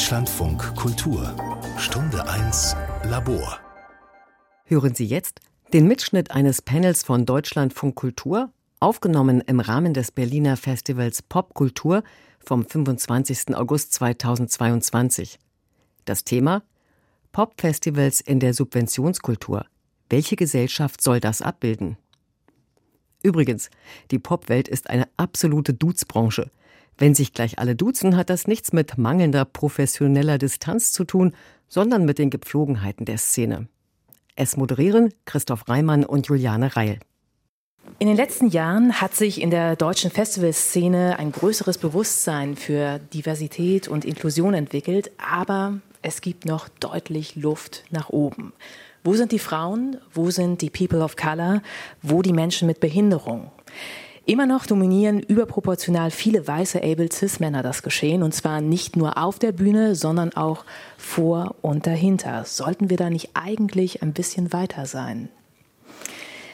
[0.00, 1.36] Deutschlandfunk Kultur
[1.76, 3.60] Stunde 1 Labor
[4.64, 5.40] Hören Sie jetzt
[5.74, 8.50] den Mitschnitt eines Panels von Deutschlandfunk Kultur,
[8.80, 12.02] aufgenommen im Rahmen des Berliner Festivals Popkultur
[12.38, 13.54] vom 25.
[13.54, 15.38] August 2022.
[16.06, 16.62] Das Thema
[17.32, 19.66] Popfestivals in der Subventionskultur.
[20.08, 21.98] Welche Gesellschaft soll das abbilden?
[23.22, 23.68] Übrigens,
[24.10, 26.50] die Popwelt ist eine absolute Duzbranche.
[27.00, 31.32] Wenn sich gleich alle duzen, hat das nichts mit mangelnder professioneller Distanz zu tun,
[31.66, 33.68] sondern mit den Gepflogenheiten der Szene.
[34.36, 36.98] Es moderieren Christoph Reimann und Juliane Reil.
[37.98, 43.88] In den letzten Jahren hat sich in der deutschen Festivalszene ein größeres Bewusstsein für Diversität
[43.88, 48.52] und Inklusion entwickelt, aber es gibt noch deutlich Luft nach oben.
[49.04, 49.96] Wo sind die Frauen?
[50.12, 51.62] Wo sind die People of Color?
[52.02, 53.50] Wo die Menschen mit Behinderung?
[54.30, 59.40] Immer noch dominieren überproportional viele weiße Able Cis-Männer das Geschehen und zwar nicht nur auf
[59.40, 60.64] der Bühne, sondern auch
[60.96, 62.44] vor und dahinter.
[62.44, 65.30] Sollten wir da nicht eigentlich ein bisschen weiter sein?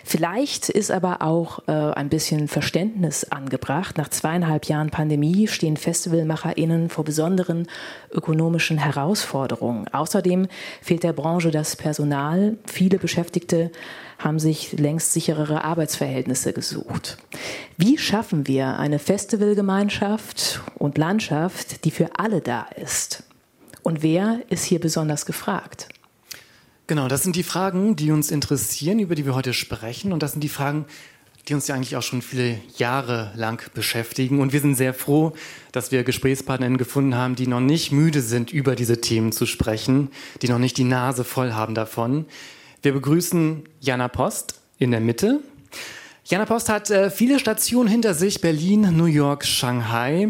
[0.04, 3.98] Vielleicht ist aber auch äh, ein bisschen Verständnis angebracht.
[3.98, 7.66] Nach zweieinhalb Jahren Pandemie stehen FestivalmacherInnen vor besonderen
[8.10, 9.86] ökonomischen Herausforderungen.
[9.88, 10.48] Außerdem
[10.80, 12.56] fehlt der Branche das Personal.
[12.66, 13.70] Viele Beschäftigte
[14.18, 17.18] haben sich längst sicherere Arbeitsverhältnisse gesucht.
[17.76, 23.24] Wie schaffen wir eine Festivalgemeinschaft und Landschaft, die für alle da ist?
[23.82, 25.88] Und wer ist hier besonders gefragt?
[26.88, 30.12] Genau, das sind die Fragen, die uns interessieren, über die wir heute sprechen.
[30.12, 30.86] Und das sind die Fragen,
[31.48, 34.40] die uns ja eigentlich auch schon viele Jahre lang beschäftigen.
[34.40, 35.32] Und wir sind sehr froh,
[35.72, 40.10] dass wir Gesprächspartnerinnen gefunden haben, die noch nicht müde sind, über diese Themen zu sprechen,
[40.42, 42.26] die noch nicht die Nase voll haben davon.
[42.86, 45.40] Wir begrüßen Jana Post in der Mitte.
[46.24, 50.28] Jana Post hat äh, viele Stationen hinter sich, Berlin, New York, Shanghai.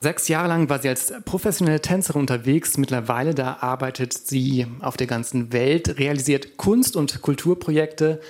[0.00, 2.76] Sechs Jahre lang war sie als professionelle Tänzerin unterwegs.
[2.76, 8.20] Mittlerweile da arbeitet sie auf der ganzen Welt, realisiert Kunst- und Kulturprojekte.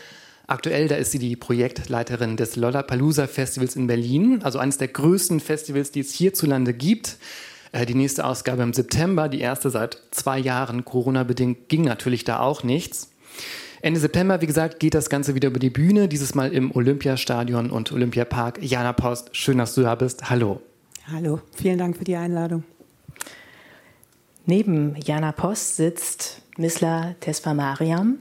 [0.46, 5.40] Aktuell da ist sie die Projektleiterin des Lollapalooza Festivals in Berlin, also eines der größten
[5.40, 7.16] Festivals, die es hierzulande gibt.
[7.72, 12.40] Äh, die nächste Ausgabe im September, die erste seit zwei Jahren, Corona-bedingt, ging natürlich da
[12.40, 13.13] auch nichts.
[13.82, 17.70] Ende September, wie gesagt, geht das Ganze wieder über die Bühne, dieses Mal im Olympiastadion
[17.70, 18.62] und Olympiapark.
[18.62, 20.30] Jana Post, schön, dass du da bist.
[20.30, 20.62] Hallo.
[21.12, 22.64] Hallo, vielen Dank für die Einladung.
[24.46, 28.18] Neben Jana Post sitzt Misla Tesfamariam.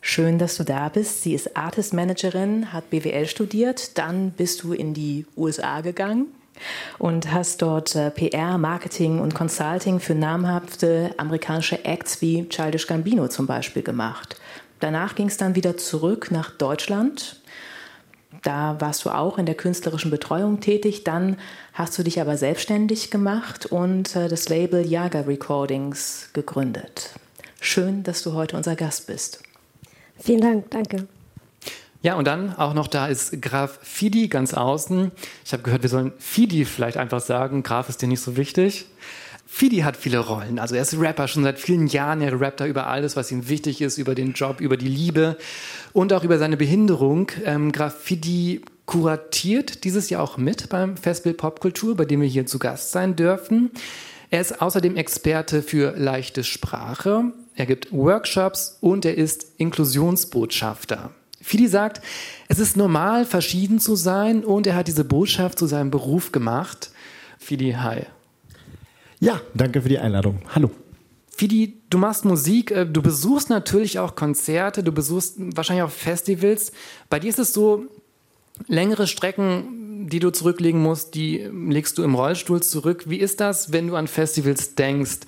[0.00, 1.22] Schön, dass du da bist.
[1.22, 6.28] Sie ist Artist Managerin, hat BWL studiert, dann bist du in die USA gegangen
[6.98, 13.28] und hast dort äh, PR, Marketing und Consulting für namhafte amerikanische Acts wie Childish Gambino
[13.28, 14.36] zum Beispiel gemacht.
[14.80, 17.42] Danach ging es dann wieder zurück nach Deutschland
[18.42, 21.04] da warst du auch in der künstlerischen Betreuung tätig.
[21.04, 21.36] Dann
[21.74, 27.10] hast du dich aber selbstständig gemacht und äh, das Label Yaga Recordings gegründet.
[27.60, 29.42] Schön, dass du heute unser Gast bist.
[30.18, 31.06] Vielen Dank, danke.
[32.02, 35.12] Ja, und dann auch noch da ist Graf Fidi ganz außen.
[35.44, 37.62] Ich habe gehört, wir sollen Fidi vielleicht einfach sagen.
[37.62, 38.86] Graf ist dir nicht so wichtig.
[39.46, 40.58] Fidi hat viele Rollen.
[40.58, 42.20] Also er ist Rapper schon seit vielen Jahren.
[42.20, 45.36] Er rappt da über alles, was ihm wichtig ist, über den Job, über die Liebe
[45.92, 47.30] und auch über seine Behinderung.
[47.44, 52.46] Ähm, Graf Fidi kuratiert dieses Jahr auch mit beim Festival Popkultur, bei dem wir hier
[52.46, 53.70] zu Gast sein dürfen.
[54.30, 57.32] Er ist außerdem Experte für leichte Sprache.
[57.54, 61.10] Er gibt Workshops und er ist Inklusionsbotschafter.
[61.42, 62.00] Fidi sagt,
[62.48, 66.90] es ist normal, verschieden zu sein und er hat diese Botschaft zu seinem Beruf gemacht.
[67.38, 68.02] Fidi, hi.
[69.20, 70.40] Ja, danke für die Einladung.
[70.54, 70.70] Hallo.
[71.28, 76.72] Fidi, du machst Musik, äh, du besuchst natürlich auch Konzerte, du besuchst wahrscheinlich auch Festivals.
[77.10, 77.86] Bei dir ist es so,
[78.68, 83.04] längere Strecken, die du zurücklegen musst, die legst du im Rollstuhl zurück.
[83.06, 85.20] Wie ist das, wenn du an Festivals denkst?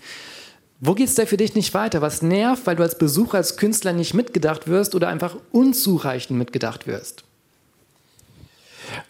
[0.86, 2.02] Wo geht es da für dich nicht weiter?
[2.02, 6.86] Was nervt, weil du als Besucher, als Künstler nicht mitgedacht wirst oder einfach unzureichend mitgedacht
[6.86, 7.24] wirst?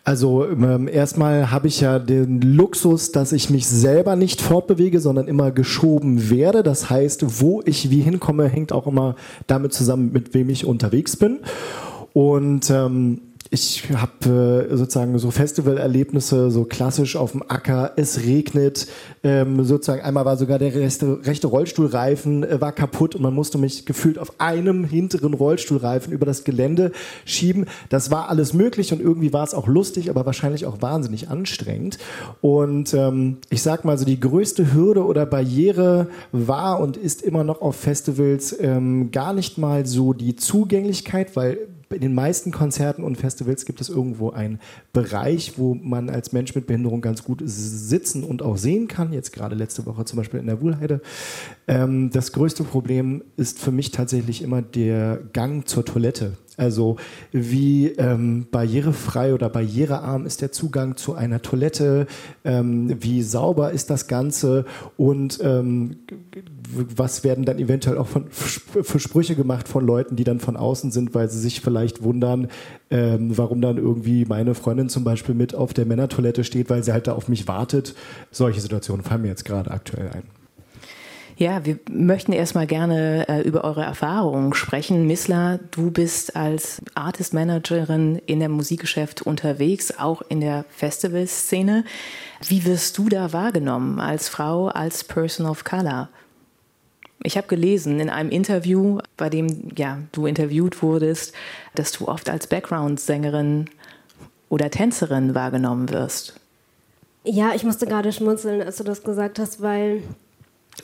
[0.04, 5.26] Also ähm, erstmal habe ich ja den Luxus, dass ich mich selber nicht fortbewege, sondern
[5.26, 6.62] immer geschoben werde.
[6.62, 9.16] Das heißt, wo ich wie hinkomme, hängt auch immer
[9.49, 11.40] damit zusammen, mit wem ich unterwegs bin.
[12.12, 13.20] Und ähm,
[13.50, 18.88] ich habe äh, sozusagen so Festivalerlebnisse, so klassisch auf dem Acker, es regnet,
[19.23, 23.58] ähm, sozusagen einmal war sogar der rechte, rechte Rollstuhlreifen äh, war kaputt und man musste
[23.58, 26.93] mich gefühlt auf einem hinteren Rollstuhlreifen über das Gelände
[27.25, 27.67] schieben.
[27.91, 31.99] Das war alles möglich und irgendwie war es auch lustig, aber wahrscheinlich auch wahnsinnig anstrengend.
[32.40, 37.44] Und ähm, ich sag mal so, die größte Hürde oder Barriere war und ist immer
[37.44, 41.58] noch auf Festivals ähm, gar nicht mal so die Zugänglichkeit, weil
[41.94, 44.61] in den meisten Konzerten und Festivals gibt es irgendwo einen
[44.93, 49.12] Bereich, wo man als Mensch mit Behinderung ganz gut sitzen und auch sehen kann.
[49.12, 51.00] Jetzt gerade letzte Woche zum Beispiel in der Wuhlheide.
[51.67, 56.37] Ähm, das größte Problem ist für mich tatsächlich immer der Gang zur Toilette.
[56.56, 56.96] Also
[57.32, 62.06] wie ähm, barrierefrei oder barrierearm ist der Zugang zu einer Toilette,
[62.44, 64.64] ähm, wie sauber ist das Ganze
[64.96, 65.96] und ähm,
[66.70, 70.90] was werden dann eventuell auch von, für Sprüche gemacht von Leuten, die dann von außen
[70.90, 72.48] sind, weil sie sich vielleicht wundern,
[72.90, 76.92] ähm, warum dann irgendwie meine Freundin zum Beispiel mit auf der Männertoilette steht, weil sie
[76.92, 77.94] halt da auf mich wartet.
[78.30, 80.44] Solche Situationen fallen mir jetzt gerade aktuell ein.
[81.36, 85.06] Ja, wir möchten erstmal gerne äh, über eure Erfahrungen sprechen.
[85.06, 91.84] Missla, du bist als Artist Managerin in der Musikgeschäft unterwegs, auch in der Festivalszene.
[92.46, 96.08] Wie wirst du da wahrgenommen als Frau, als Person of Color?
[97.25, 101.32] Ich habe gelesen in einem Interview, bei dem ja, du interviewt wurdest,
[101.75, 103.70] dass du oft als Background-Sängerin
[104.50, 106.38] oder Tänzerin wahrgenommen wirst.
[107.25, 110.02] Ja, ich musste gerade schmunzeln, als du das gesagt hast, weil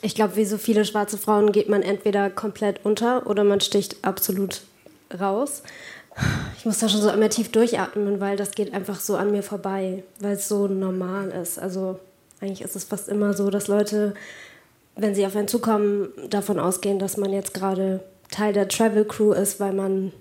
[0.01, 3.97] ich glaube, wie so viele schwarze Frauen geht man entweder komplett unter oder man sticht
[4.03, 4.61] absolut
[5.19, 5.63] raus.
[6.57, 9.43] Ich muss da schon so immer tief durchatmen, weil das geht einfach so an mir
[9.43, 11.57] vorbei, weil es so normal ist.
[11.57, 11.99] Also
[12.41, 14.13] eigentlich ist es fast immer so, dass Leute,
[14.95, 19.31] wenn sie auf einen zukommen, davon ausgehen, dass man jetzt gerade Teil der Travel Crew
[19.33, 20.11] ist, weil man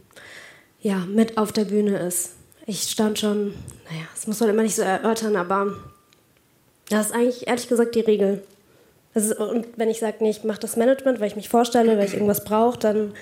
[0.81, 2.33] ja mit auf der Bühne ist.
[2.67, 3.55] Ich stand schon,
[3.89, 5.75] naja, das muss man immer nicht so erörtern, aber
[6.89, 8.43] das ist eigentlich ehrlich gesagt die Regel.
[9.15, 12.07] Ist, und wenn ich sage, nee, ich mache das Management, weil ich mich vorstelle, weil
[12.07, 13.13] ich irgendwas brauche, dann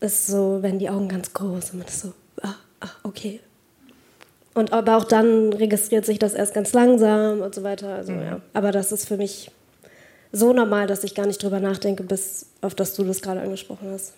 [0.00, 3.40] ist so, werden die Augen ganz groß und man ist so, ah, ah, okay.
[4.54, 7.94] Und aber auch dann registriert sich das erst ganz langsam und so weiter.
[7.94, 8.22] Also, mhm.
[8.22, 8.40] ja.
[8.52, 9.50] Aber das ist für mich
[10.32, 13.90] so normal, dass ich gar nicht drüber nachdenke, bis auf das du das gerade angesprochen
[13.92, 14.14] hast.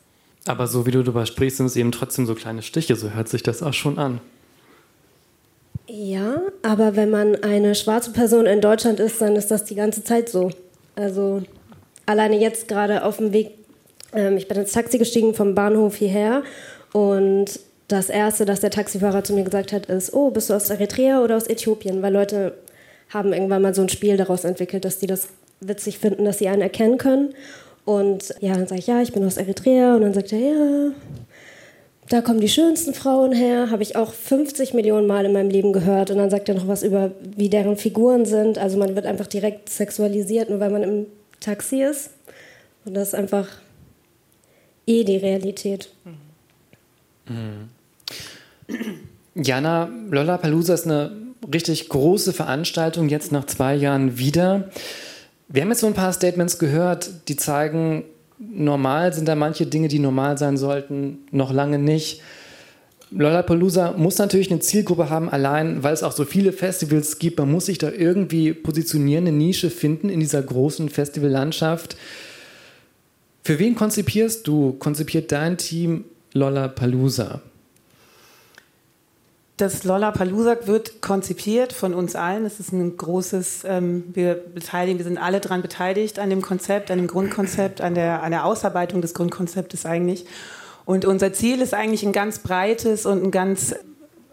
[0.46, 3.28] Aber so wie du darüber sprichst, sind es eben trotzdem so kleine Stiche, so hört
[3.28, 4.20] sich das auch schon an.
[5.88, 10.04] Ja, aber wenn man eine schwarze Person in Deutschland ist, dann ist das die ganze
[10.04, 10.50] Zeit so.
[10.94, 11.42] Also
[12.06, 13.52] alleine jetzt gerade auf dem Weg,
[14.14, 16.42] ähm, ich bin ins Taxi gestiegen vom Bahnhof hierher
[16.92, 20.70] und das Erste, das der Taxifahrer zu mir gesagt hat, ist, oh, bist du aus
[20.70, 22.00] Eritrea oder aus Äthiopien?
[22.00, 22.54] Weil Leute
[23.10, 25.28] haben irgendwann mal so ein Spiel daraus entwickelt, dass die das
[25.60, 27.34] witzig finden, dass sie einen erkennen können.
[27.84, 29.96] Und ja, dann sage ich, ja, ich bin aus Eritrea.
[29.96, 30.92] Und dann sagt er, ja,
[32.12, 35.72] da kommen die schönsten Frauen her, habe ich auch 50 Millionen Mal in meinem Leben
[35.72, 36.10] gehört.
[36.10, 38.58] Und dann sagt er noch was über, wie deren Figuren sind.
[38.58, 41.06] Also man wird einfach direkt sexualisiert, nur weil man im
[41.40, 42.10] Taxi ist.
[42.84, 43.48] Und das ist einfach
[44.86, 45.88] eh die Realität.
[47.24, 47.70] Mhm.
[49.34, 51.12] Jana, Lollapalooza ist eine
[51.52, 54.68] richtig große Veranstaltung, jetzt nach zwei Jahren wieder.
[55.48, 58.04] Wir haben jetzt so ein paar Statements gehört, die zeigen,
[58.50, 62.20] normal sind da manche Dinge, die normal sein sollten, noch lange nicht.
[63.10, 67.38] Lollapalooza muss natürlich eine Zielgruppe haben, allein weil es auch so viele Festivals gibt.
[67.38, 71.96] Man muss sich da irgendwie positionieren, eine Nische finden in dieser großen Festivallandschaft.
[73.44, 77.42] Für wen konzipierst du, konzipiert dein Team Lollapalooza?
[79.58, 82.46] Das Lollapalooza wird konzipiert von uns allen.
[82.46, 86.90] Es ist ein großes, ähm, wir beteiligen, wir sind alle daran beteiligt an dem Konzept,
[86.90, 90.24] an dem Grundkonzept, an der, an der Ausarbeitung des Grundkonzeptes eigentlich.
[90.84, 93.74] Und unser Ziel ist eigentlich ein ganz breites und ein ganz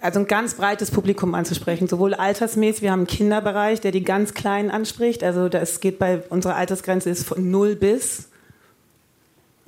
[0.02, 4.34] also ein ganz breites Publikum anzusprechen, sowohl altersmäßig, wir haben einen Kinderbereich, der die ganz
[4.34, 8.29] Kleinen anspricht, also das geht bei, unsere Altersgrenze ist von 0 bis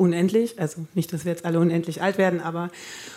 [0.01, 2.69] unendlich, also nicht, dass wir jetzt alle unendlich alt werden, aber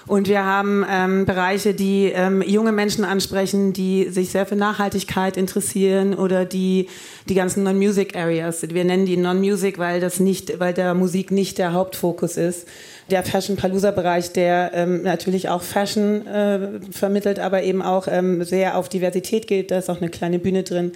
[0.06, 5.36] und wir haben ähm, Bereiche, die ähm, junge Menschen ansprechen, die sich sehr für Nachhaltigkeit
[5.36, 6.88] interessieren oder die
[7.28, 8.62] die ganzen Non-Music Areas.
[8.68, 12.68] Wir nennen die Non-Music, weil das nicht, weil der Musik nicht der Hauptfokus ist.
[13.10, 18.44] Der Fashion Palooza Bereich, der ähm, natürlich auch Fashion äh, vermittelt, aber eben auch ähm,
[18.44, 19.70] sehr auf Diversität geht.
[19.70, 20.92] Da ist auch eine kleine Bühne drin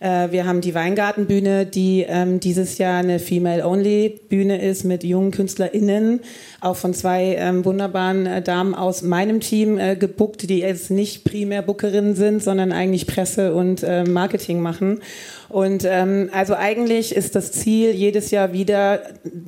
[0.00, 6.20] äh, wir haben die Weingartenbühne, die ähm, dieses Jahr eine Female-Only-Bühne ist mit jungen KünstlerInnen,
[6.60, 11.24] auch von zwei ähm, wunderbaren äh, Damen aus meinem Team äh, gebuckt, die jetzt nicht
[11.24, 15.00] primär Bookerinnen sind, sondern eigentlich Presse und äh, Marketing machen.
[15.48, 19.00] Und ähm, also eigentlich ist das Ziel, jedes Jahr wieder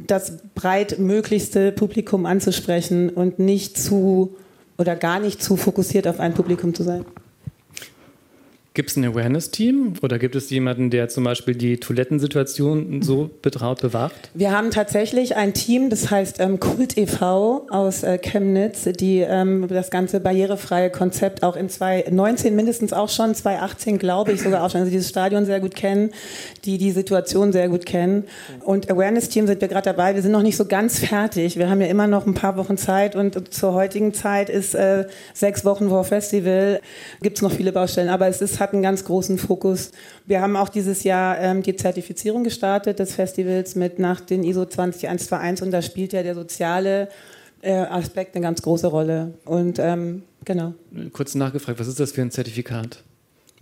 [0.07, 4.37] das breitmöglichste Publikum anzusprechen und nicht zu
[4.79, 7.05] oder gar nicht zu fokussiert auf ein Publikum zu sein.
[8.79, 13.81] Gibt es ein Awareness-Team oder gibt es jemanden, der zum Beispiel die Toilettensituation so betraut
[13.81, 14.31] bewacht?
[14.35, 17.67] Wir haben tatsächlich ein Team, das heißt ähm, Kult e.V.
[17.71, 23.35] aus äh, Chemnitz, die ähm, das ganze barrierefreie Konzept auch in 2019 mindestens auch schon,
[23.35, 26.11] 2018 glaube ich sogar auch schon, also dieses Stadion sehr gut kennen,
[26.65, 28.27] die die Situation sehr gut kennen.
[28.65, 30.15] Und Awareness-Team sind wir gerade dabei.
[30.15, 31.59] Wir sind noch nicht so ganz fertig.
[31.59, 35.09] Wir haben ja immer noch ein paar Wochen Zeit und zur heutigen Zeit ist äh,
[35.35, 36.81] sechs Wochen vor Festival,
[37.21, 39.91] gibt es noch viele Baustellen, aber es ist, hat einen ganz großen Fokus.
[40.27, 44.65] Wir haben auch dieses Jahr ähm, die Zertifizierung gestartet des Festivals mit nach den ISO
[44.65, 47.09] 20121 und da spielt ja der soziale
[47.63, 49.35] äh, Aspekt eine ganz große Rolle.
[49.45, 50.75] Und ähm, genau.
[51.13, 53.03] Kurz nachgefragt, was ist das für ein Zertifikat?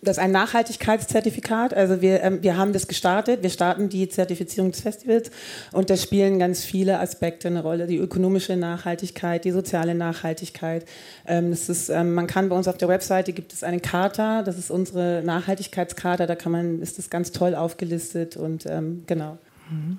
[0.07, 1.75] Das ist ein Nachhaltigkeitszertifikat.
[1.75, 3.43] Also wir, ähm, wir haben das gestartet.
[3.43, 5.31] Wir starten die Zertifizierung des Festivals
[5.73, 7.89] und da spielen ganz viele Aspekte eine Rolle.
[7.89, 10.87] Die ökonomische Nachhaltigkeit, die soziale Nachhaltigkeit.
[11.27, 14.43] Ähm, das ist, ähm, man kann bei uns auf der Webseite gibt es eine Charta.
[14.43, 16.27] Das ist unsere Nachhaltigkeitscharta.
[16.27, 19.39] Da kann man, ist das ganz toll aufgelistet und ähm, genau.
[19.69, 19.99] Mhm.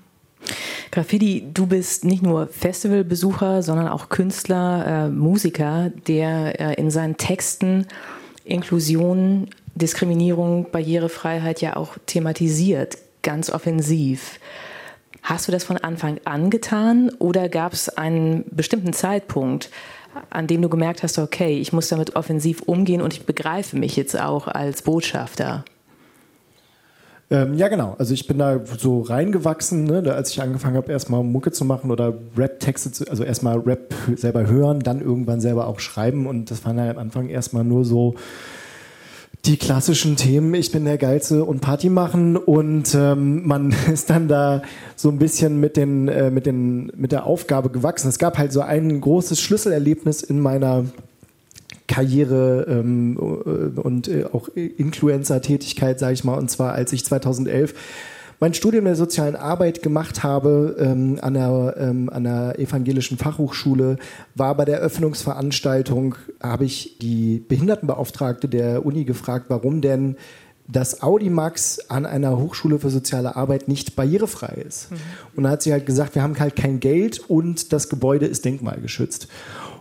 [0.92, 7.18] Graffiti, du bist nicht nur Festivalbesucher, sondern auch Künstler, äh, Musiker, der äh, in seinen
[7.18, 7.88] Texten
[8.46, 14.39] Inklusion Diskriminierung, Barrierefreiheit ja auch thematisiert, ganz offensiv.
[15.24, 19.69] Hast du das von Anfang an getan oder gab es einen bestimmten Zeitpunkt,
[20.29, 23.96] an dem du gemerkt hast, okay, ich muss damit offensiv umgehen und ich begreife mich
[23.96, 25.65] jetzt auch als Botschafter?
[27.29, 27.96] Ähm, ja, genau.
[28.00, 31.91] Also ich bin da so reingewachsen, ne, als ich angefangen habe, erstmal Mucke zu machen
[31.91, 36.63] oder Rap-Texte zu, also erstmal Rap selber hören, dann irgendwann selber auch schreiben und das
[36.63, 38.15] waren dann am Anfang erstmal nur so
[39.46, 44.27] die klassischen Themen, ich bin der Geilste und Party machen und ähm, man ist dann
[44.27, 44.62] da
[44.96, 48.10] so ein bisschen mit, den, äh, mit, den, mit der Aufgabe gewachsen.
[48.10, 50.86] Es gab halt so ein großes Schlüsselerlebnis in meiner
[51.88, 57.74] Karriere ähm, äh, und äh, auch Influencer-Tätigkeit, sage ich mal, und zwar als ich 2011
[58.39, 63.98] mein Studium der sozialen Arbeit gemacht habe ähm, an, der, ähm, an der evangelischen Fachhochschule,
[64.36, 70.17] war bei der Öffnungsveranstaltung, habe ich die Behindertenbeauftragte der Uni gefragt, warum denn
[70.67, 74.91] das Audimax an einer Hochschule für soziale Arbeit nicht barrierefrei ist.
[74.91, 74.98] Mhm.
[75.36, 78.44] Und da hat sie halt gesagt, wir haben halt kein Geld und das Gebäude ist
[78.46, 79.27] denkmalgeschützt.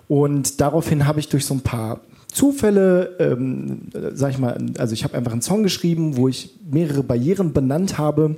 [0.08, 2.00] Und daraufhin habe ich durch so ein paar
[2.36, 7.02] Zufälle, ähm, sag ich mal, also ich habe einfach einen Song geschrieben, wo ich mehrere
[7.02, 8.36] Barrieren benannt habe.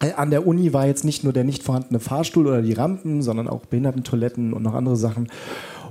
[0.00, 3.22] Äh, an der Uni war jetzt nicht nur der nicht vorhandene Fahrstuhl oder die Rampen,
[3.22, 5.26] sondern auch Behindertentoiletten und noch andere Sachen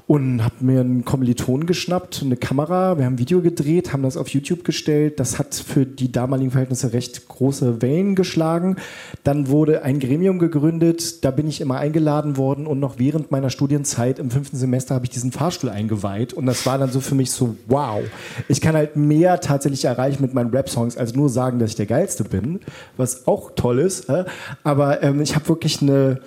[0.05, 4.17] und habe mir einen Kommiliton geschnappt, eine Kamera, wir haben ein Video gedreht, haben das
[4.17, 5.19] auf YouTube gestellt.
[5.19, 8.75] Das hat für die damaligen Verhältnisse recht große Wellen geschlagen.
[9.23, 12.67] Dann wurde ein Gremium gegründet, da bin ich immer eingeladen worden.
[12.67, 16.33] Und noch während meiner Studienzeit im fünften Semester habe ich diesen Fahrstuhl eingeweiht.
[16.33, 18.01] Und das war dann so für mich so, wow,
[18.49, 21.85] ich kann halt mehr tatsächlich erreichen mit meinen Rap-Songs, als nur sagen, dass ich der
[21.85, 22.59] Geilste bin,
[22.97, 24.25] was auch toll ist, äh,
[24.63, 26.19] aber ähm, ich habe wirklich eine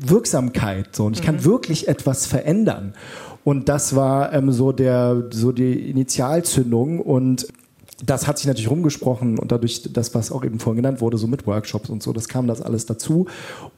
[0.00, 0.94] Wirksamkeit.
[0.96, 1.04] So.
[1.04, 1.44] Und ich kann mhm.
[1.44, 2.94] wirklich etwas verändern.
[3.44, 7.00] Und das war ähm, so, der, so die Initialzündung.
[7.00, 7.46] Und
[8.04, 11.26] das hat sich natürlich rumgesprochen und dadurch das, was auch eben vorhin genannt wurde, so
[11.26, 13.26] mit Workshops und so, das kam das alles dazu.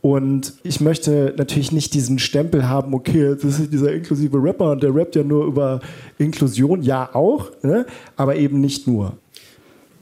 [0.00, 4.82] Und ich möchte natürlich nicht diesen Stempel haben, okay, das ist dieser inklusive Rapper und
[4.82, 5.80] der rappt ja nur über
[6.18, 7.86] Inklusion, ja auch, ne?
[8.16, 9.16] aber eben nicht nur.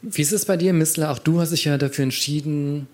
[0.02, 1.10] Wie ist es bei dir, Missler?
[1.10, 2.88] Auch du hast dich ja dafür entschieden,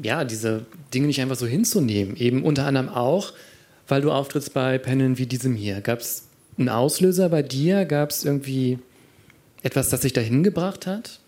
[0.00, 2.16] ja, diese Dinge nicht einfach so hinzunehmen.
[2.16, 3.32] Eben unter anderem auch,
[3.88, 5.80] weil du auftrittst bei Paneln wie diesem hier.
[5.80, 7.84] Gab es einen Auslöser bei dir?
[7.84, 8.78] Gab es irgendwie
[9.62, 11.20] etwas, das dich dahin gebracht hat?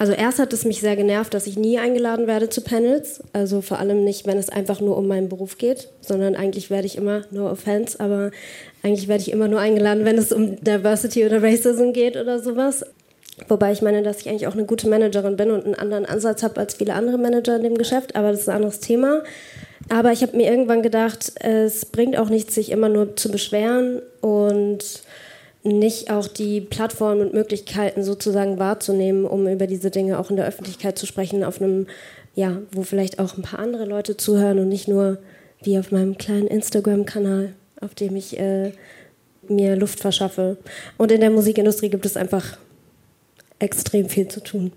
[0.00, 3.22] Also erst hat es mich sehr genervt, dass ich nie eingeladen werde zu Panels.
[3.34, 6.86] Also vor allem nicht, wenn es einfach nur um meinen Beruf geht, sondern eigentlich werde
[6.86, 8.30] ich immer, no offense, aber
[8.82, 12.82] eigentlich werde ich immer nur eingeladen, wenn es um Diversity oder Racism geht oder sowas.
[13.48, 16.42] Wobei ich meine, dass ich eigentlich auch eine gute Managerin bin und einen anderen Ansatz
[16.42, 19.22] habe als viele andere Manager in dem Geschäft, aber das ist ein anderes Thema.
[19.88, 24.02] Aber ich habe mir irgendwann gedacht, es bringt auch nichts, sich immer nur zu beschweren
[24.20, 25.02] und
[25.62, 30.46] nicht auch die Plattformen und Möglichkeiten sozusagen wahrzunehmen, um über diese Dinge auch in der
[30.46, 31.86] Öffentlichkeit zu sprechen, auf einem,
[32.34, 35.18] ja, wo vielleicht auch ein paar andere Leute zuhören und nicht nur
[35.62, 38.72] wie auf meinem kleinen Instagram-Kanal, auf dem ich äh,
[39.48, 40.56] mir Luft verschaffe.
[40.96, 42.56] Und in der Musikindustrie gibt es einfach
[43.60, 44.72] extrem viel zu tun.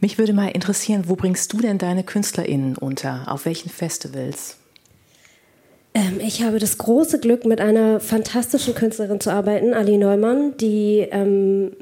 [0.00, 3.24] Mich würde mal interessieren, wo bringst du denn deine KünstlerInnen unter?
[3.26, 4.56] Auf welchen Festivals?
[5.94, 11.06] Ähm, ich habe das große Glück, mit einer fantastischen Künstlerin zu arbeiten, Ali Neumann, die,
[11.10, 11.72] ähm,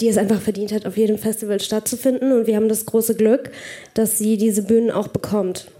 [0.00, 2.32] die es einfach verdient hat, auf jedem Festival stattzufinden.
[2.32, 3.52] Und wir haben das große Glück,
[3.94, 5.70] dass sie diese Bühnen auch bekommt.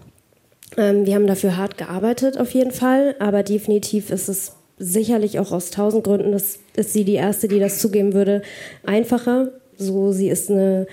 [0.76, 5.52] Ähm, wir haben dafür hart gearbeitet, auf jeden Fall, aber definitiv ist es sicherlich auch
[5.52, 8.42] aus tausend Gründen, das ist sie die Erste, die das zugeben würde,
[8.84, 9.50] einfacher.
[9.76, 10.86] So, sie ist eine,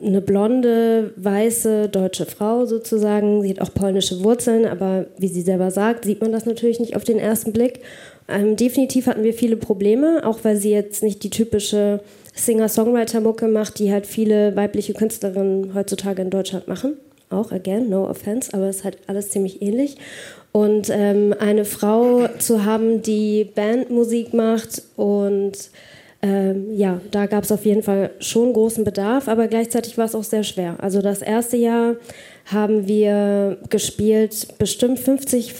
[0.00, 3.42] eine blonde, weiße, deutsche Frau sozusagen.
[3.42, 6.96] Sie hat auch polnische Wurzeln, aber wie sie selber sagt, sieht man das natürlich nicht
[6.96, 7.80] auf den ersten Blick.
[8.28, 12.00] Ähm, definitiv hatten wir viele Probleme, auch weil sie jetzt nicht die typische
[12.34, 16.96] Singer-Songwriter-Mucke macht, die halt viele weibliche Künstlerinnen heutzutage in Deutschland machen.
[17.30, 19.96] Auch, again, no offense, aber es ist halt alles ziemlich ähnlich.
[20.52, 25.70] Und ähm, eine Frau zu haben, die Bandmusik macht und
[26.22, 30.14] ähm, ja, da gab es auf jeden Fall schon großen Bedarf, aber gleichzeitig war es
[30.14, 30.76] auch sehr schwer.
[30.78, 31.96] Also das erste Jahr
[32.46, 35.54] haben wir gespielt bestimmt 50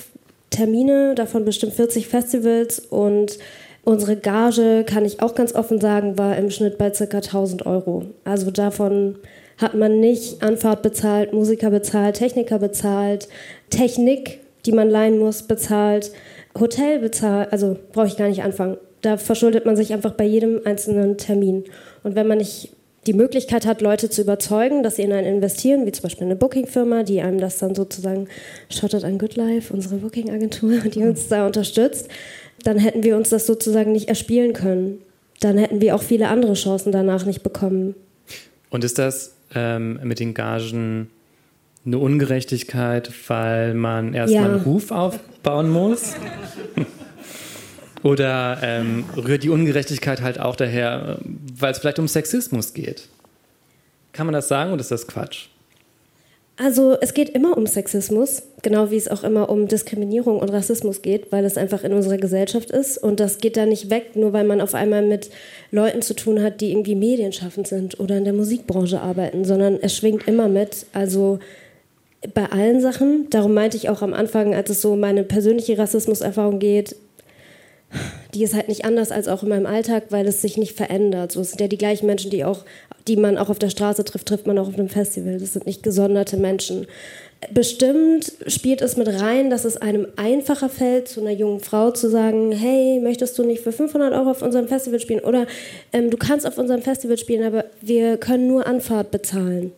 [0.51, 3.39] Termine, davon bestimmt 40 Festivals und
[3.85, 7.05] unsere Gage, kann ich auch ganz offen sagen, war im Schnitt bei ca.
[7.05, 8.05] 1000 Euro.
[8.25, 9.17] Also davon
[9.61, 13.29] hat man nicht Anfahrt bezahlt, Musiker bezahlt, Techniker bezahlt,
[13.69, 16.13] Technik, die man leihen muss, bezahlt,
[16.59, 18.79] Hotel bezahlt, also brauche ich gar nicht anfangen.
[19.03, 21.65] Da verschuldet man sich einfach bei jedem einzelnen Termin.
[22.03, 22.71] Und wenn man nicht
[23.07, 26.37] die Möglichkeit hat, Leute zu überzeugen, dass sie in einen investieren, wie zum Beispiel eine
[26.37, 28.29] Booking-Firma, die einem das dann sozusagen
[28.69, 32.09] schottet an Good Life, unsere Booking-Agentur, die uns da unterstützt,
[32.63, 35.01] dann hätten wir uns das sozusagen nicht erspielen können.
[35.41, 37.95] Dann hätten wir auch viele andere Chancen danach nicht bekommen.
[38.69, 41.11] Und ist das ähm, mit den Gagen
[41.85, 44.49] eine Ungerechtigkeit, weil man erstmal ja.
[44.51, 46.15] einen Ruf aufbauen muss?
[48.03, 53.09] Oder ähm, rührt die Ungerechtigkeit halt auch daher, weil es vielleicht um Sexismus geht?
[54.13, 55.49] Kann man das sagen oder ist das Quatsch?
[56.63, 61.01] Also es geht immer um Sexismus, genau wie es auch immer um Diskriminierung und Rassismus
[61.01, 62.99] geht, weil es einfach in unserer Gesellschaft ist.
[62.99, 65.31] Und das geht da nicht weg, nur weil man auf einmal mit
[65.71, 69.97] Leuten zu tun hat, die irgendwie medienschaffend sind oder in der Musikbranche arbeiten, sondern es
[69.97, 70.85] schwingt immer mit.
[70.93, 71.39] Also
[72.35, 73.31] bei allen Sachen.
[73.31, 76.95] Darum meinte ich auch am Anfang, als es so um meine persönliche Rassismuserfahrung geht,
[78.35, 81.33] die ist halt nicht anders als auch in meinem Alltag, weil es sich nicht verändert.
[81.33, 82.65] So, es sind ja die gleichen Menschen, die, auch,
[83.09, 85.39] die man auch auf der Straße trifft, trifft man auch auf einem Festival.
[85.39, 86.87] Das sind nicht gesonderte Menschen.
[87.53, 92.11] Bestimmt spielt es mit rein, dass es einem einfacher fällt, zu einer jungen Frau zu
[92.11, 95.21] sagen, hey, möchtest du nicht für 500 Euro auf unserem Festival spielen?
[95.21, 95.47] Oder
[95.93, 99.73] ähm, du kannst auf unserem Festival spielen, aber wir können nur Anfahrt bezahlen.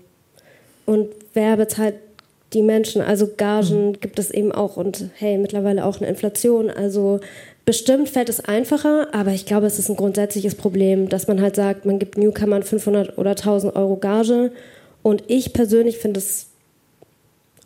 [0.86, 1.94] Und wer bezahlt
[2.52, 3.00] die Menschen?
[3.00, 4.00] Also Gagen mhm.
[4.00, 6.68] gibt es eben auch und hey, mittlerweile auch eine Inflation.
[6.68, 7.20] Also
[7.64, 11.54] Bestimmt fällt es einfacher, aber ich glaube, es ist ein grundsätzliches Problem, dass man halt
[11.54, 14.50] sagt, man gibt Newcomern 500 oder 1000 Euro Gage.
[15.02, 16.48] Und ich persönlich finde es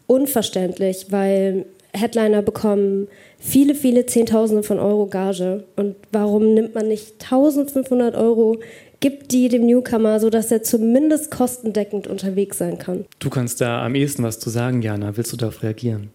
[0.07, 5.65] unverständlich, weil Headliner bekommen viele, viele Zehntausende von Euro Gage.
[5.77, 8.59] Und warum nimmt man nicht 1500 Euro,
[9.01, 13.07] gibt die dem Newcomer, sodass er zumindest kostendeckend unterwegs sein kann?
[13.19, 15.17] Du kannst da am ehesten was zu sagen, Jana.
[15.17, 16.11] Willst du darauf reagieren?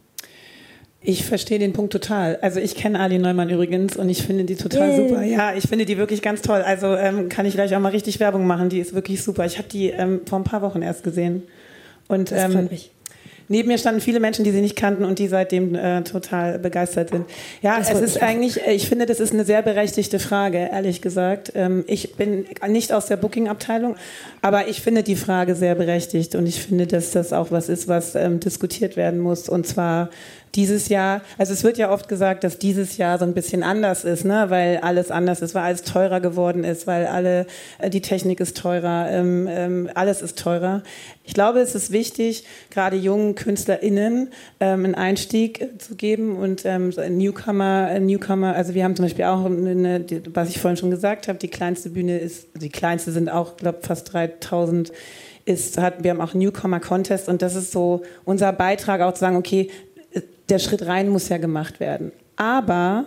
[1.03, 2.37] Ich verstehe den Punkt total.
[2.41, 5.09] Also ich kenne Ali Neumann übrigens und ich finde die total Yay.
[5.09, 5.23] super.
[5.23, 6.61] Ja, ich finde die wirklich ganz toll.
[6.61, 8.69] Also ähm, kann ich gleich auch mal richtig Werbung machen.
[8.69, 9.45] Die ist wirklich super.
[9.45, 11.43] Ich habe die ähm, vor ein paar Wochen erst gesehen.
[12.07, 12.91] Und das ähm, mich.
[13.51, 17.09] Neben mir standen viele Menschen, die sie nicht kannten und die seitdem äh, total begeistert
[17.09, 17.25] sind.
[17.61, 21.51] Ja, das es ist eigentlich, ich finde, das ist eine sehr berechtigte Frage, ehrlich gesagt.
[21.55, 23.97] Ähm, ich bin nicht aus der Booking-Abteilung,
[24.41, 27.89] aber ich finde die Frage sehr berechtigt und ich finde, dass das auch was ist,
[27.89, 30.11] was ähm, diskutiert werden muss und zwar
[30.55, 34.03] dieses Jahr, also es wird ja oft gesagt, dass dieses Jahr so ein bisschen anders
[34.03, 34.45] ist, ne?
[34.49, 37.45] weil alles anders ist, weil alles teurer geworden ist, weil alle,
[37.79, 40.83] äh, die Technik ist teurer, ähm, ähm, alles ist teurer.
[41.23, 46.89] Ich glaube, es ist wichtig, gerade jungen KünstlerInnen ähm, einen Einstieg zu geben und ähm,
[47.09, 51.39] Newcomer, Newcomer, also wir haben zum Beispiel auch, eine, was ich vorhin schon gesagt habe,
[51.39, 54.91] die kleinste Bühne ist, die kleinste sind auch, glaube fast 3000
[55.45, 59.21] ist, hat, wir haben auch Newcomer Contest und das ist so unser Beitrag auch zu
[59.21, 59.69] sagen, okay,
[60.49, 62.11] der Schritt rein muss ja gemacht werden.
[62.35, 63.05] Aber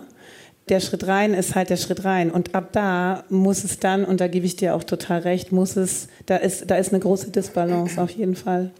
[0.69, 2.31] der Schritt rein ist halt der Schritt rein.
[2.31, 5.75] Und ab da muss es dann, und da gebe ich dir auch total recht, muss
[5.75, 8.71] es, da ist, da ist eine große Disbalance auf jeden Fall.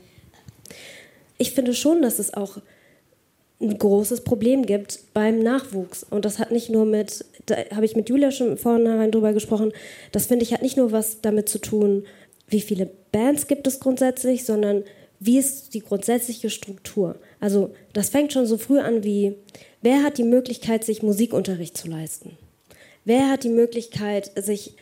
[1.38, 2.58] Ich finde schon, dass es auch
[3.62, 6.04] ein großes Problem gibt beim Nachwuchs.
[6.04, 9.72] Und das hat nicht nur mit, da habe ich mit Julia schon vornherein drüber gesprochen,
[10.12, 12.06] das finde ich hat nicht nur was damit zu tun,
[12.48, 14.84] wie viele Bands gibt es grundsätzlich, sondern
[15.20, 17.16] wie ist die grundsätzliche Struktur?
[17.40, 19.36] Also das fängt schon so früh an wie,
[19.82, 22.38] wer hat die Möglichkeit, sich Musikunterricht zu leisten?
[23.06, 24.76] Wer hat die Möglichkeit, sich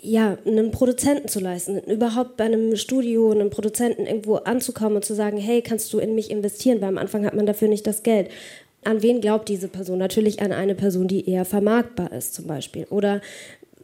[0.00, 5.14] ja, einen Produzenten zu leisten, überhaupt bei einem Studio, einem Produzenten irgendwo anzukommen und zu
[5.14, 6.80] sagen, hey, kannst du in mich investieren?
[6.80, 8.28] Weil am Anfang hat man dafür nicht das Geld.
[8.84, 9.98] An wen glaubt diese Person?
[9.98, 12.86] Natürlich an eine Person, die eher vermarktbar ist zum Beispiel.
[12.90, 13.20] Oder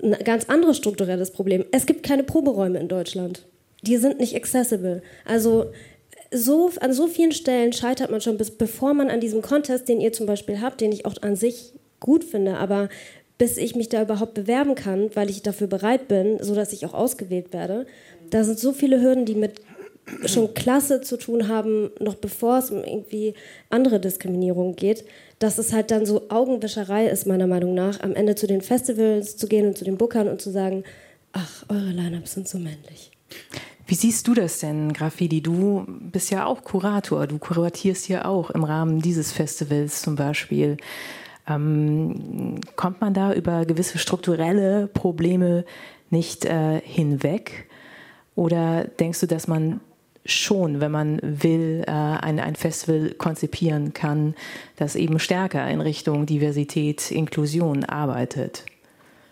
[0.03, 1.65] ein ganz anderes strukturelles Problem.
[1.73, 3.45] Es gibt keine Proberäume in Deutschland
[3.85, 5.03] die sind nicht accessible.
[5.25, 5.67] Also
[6.33, 10.01] so, an so vielen Stellen scheitert man schon, bis, bevor man an diesem Contest, den
[10.01, 12.89] ihr zum Beispiel habt, den ich auch an sich gut finde, aber
[13.39, 16.95] bis ich mich da überhaupt bewerben kann, weil ich dafür bereit bin, sodass ich auch
[16.95, 17.87] ausgewählt werde,
[18.31, 19.61] da sind so viele Hürden, die mit
[20.27, 23.35] schon Klasse zu tun haben, noch bevor es um irgendwie
[23.71, 25.05] andere Diskriminierung geht,
[25.39, 29.37] dass es halt dann so Augenwischerei ist, meiner Meinung nach, am Ende zu den Festivals
[29.37, 30.85] zu gehen und zu den Bookern und zu sagen,
[31.33, 33.11] ach, eure Line-Ups sind so männlich.
[33.87, 35.43] Wie siehst du das denn, Graffiti?
[35.43, 40.79] Du bist ja auch Kurator, du kuratierst ja auch im Rahmen dieses Festivals zum Beispiel.
[41.47, 45.67] Ähm, kommt man da über gewisse strukturelle Probleme
[46.09, 47.69] nicht äh, hinweg?
[48.35, 49.81] Oder denkst du, dass man
[50.25, 54.35] schon, wenn man will, äh, ein, ein Festival konzipieren kann,
[54.77, 58.65] das eben stärker in Richtung Diversität, Inklusion arbeitet?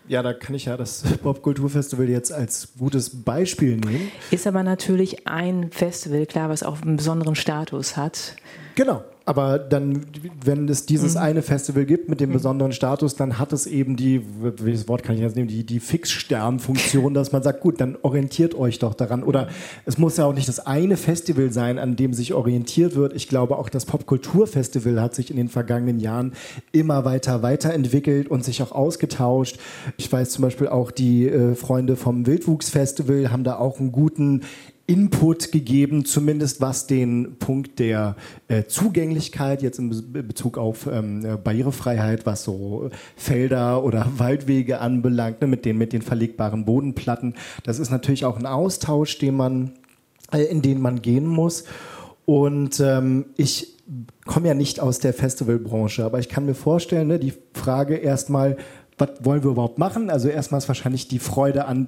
[0.07, 4.11] Ja, da kann ich ja das Popkulturfestival jetzt als gutes Beispiel nehmen.
[4.31, 8.35] Ist aber natürlich ein Festival, klar, was auch einen besonderen Status hat.
[8.75, 9.03] Genau.
[9.25, 10.01] Aber dann,
[10.43, 11.21] wenn es dieses mhm.
[11.21, 12.33] eine Festival gibt mit dem mhm.
[12.33, 15.79] besonderen Status, dann hat es eben die, welches Wort kann ich jetzt nehmen, die, die
[15.79, 19.23] Fixsternfunktion, dass man sagt, gut, dann orientiert euch doch daran.
[19.23, 19.47] Oder
[19.85, 23.13] es muss ja auch nicht das eine Festival sein, an dem sich orientiert wird.
[23.13, 26.33] Ich glaube, auch das Popkulturfestival hat sich in den vergangenen Jahren
[26.73, 29.57] immer weiter weiterentwickelt und sich auch ausgetauscht.
[29.95, 34.41] Ich weiß zum Beispiel auch, die äh, Freunde vom Wildwuchsfestival haben da auch einen guten
[34.85, 38.17] Input gegeben, zumindest was den Punkt der
[38.49, 45.39] äh, Zugänglichkeit jetzt in Bezug auf ähm, äh, Barrierefreiheit, was so Felder oder Waldwege anbelangt,
[45.39, 47.35] ne, mit den mit den verlegbaren Bodenplatten.
[47.63, 49.71] Das ist natürlich auch ein Austausch, den man
[50.33, 51.63] äh, in den man gehen muss.
[52.25, 53.77] Und ähm, ich
[54.25, 58.57] komme ja nicht aus der Festivalbranche, aber ich kann mir vorstellen, ne, die Frage erstmal,
[58.97, 60.09] was wollen wir überhaupt machen?
[60.09, 61.87] Also erstmal ist wahrscheinlich die Freude an,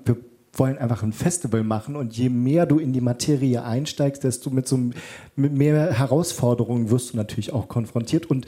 [0.55, 4.67] wollen einfach ein Festival machen und je mehr du in die Materie einsteigst, desto mit
[4.67, 4.79] so
[5.35, 8.45] mit mehr Herausforderungen wirst du natürlich auch konfrontiert und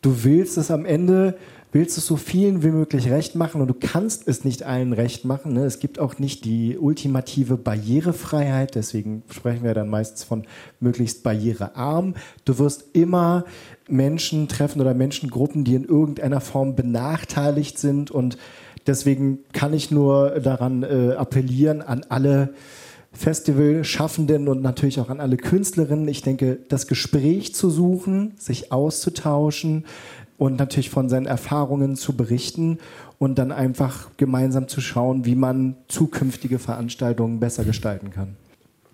[0.00, 1.36] du willst es am Ende
[1.72, 5.24] willst es so vielen wie möglich recht machen und du kannst es nicht allen recht
[5.24, 5.52] machen.
[5.52, 5.64] Ne?
[5.64, 10.46] Es gibt auch nicht die ultimative Barrierefreiheit, deswegen sprechen wir dann meistens von
[10.80, 12.14] möglichst barrierearm.
[12.44, 13.44] Du wirst immer
[13.86, 18.38] Menschen treffen oder Menschengruppen, die in irgendeiner Form benachteiligt sind und
[18.88, 22.54] Deswegen kann ich nur daran äh, appellieren an alle
[23.12, 26.08] Festivalschaffenden und natürlich auch an alle Künstlerinnen.
[26.08, 29.84] Ich denke, das Gespräch zu suchen, sich auszutauschen
[30.38, 32.78] und natürlich von seinen Erfahrungen zu berichten
[33.18, 38.36] und dann einfach gemeinsam zu schauen, wie man zukünftige Veranstaltungen besser gestalten kann.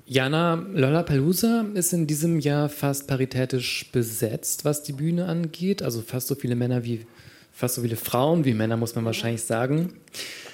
[0.07, 5.83] Jana Lollapalooza ist in diesem Jahr fast paritätisch besetzt, was die Bühne angeht.
[5.83, 7.07] Also fast so viele Männer wie
[7.55, 9.95] fast so viele Frauen wie Männer, muss man wahrscheinlich sagen.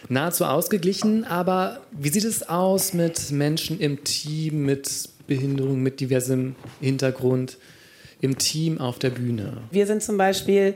[0.09, 6.55] Nahezu ausgeglichen, aber wie sieht es aus mit Menschen im Team, mit Behinderung, mit diversem
[6.81, 7.59] Hintergrund
[8.21, 9.59] im Team auf der Bühne?
[9.71, 10.75] Wir sind zum Beispiel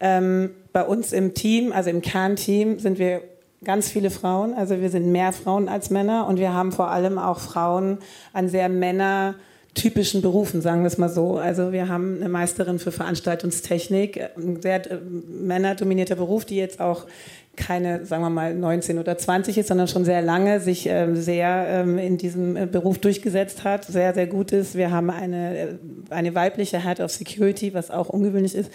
[0.00, 3.22] ähm, bei uns im Team, also im Kernteam, sind wir
[3.64, 4.54] ganz viele Frauen.
[4.54, 7.98] Also wir sind mehr Frauen als Männer und wir haben vor allem auch Frauen
[8.32, 9.34] an sehr Männer-
[9.74, 11.36] typischen Berufen, sagen wir es mal so.
[11.36, 17.06] Also wir haben eine Meisterin für Veranstaltungstechnik, ein sehr äh, männerdominierter Beruf, die jetzt auch
[17.56, 21.66] keine, sagen wir mal, 19 oder 20 ist, sondern schon sehr lange sich ähm, sehr
[21.68, 24.74] ähm, in diesem äh, Beruf durchgesetzt hat, sehr, sehr gut ist.
[24.74, 25.68] Wir haben eine, äh,
[26.10, 28.70] eine weibliche Head of Security, was auch ungewöhnlich ist.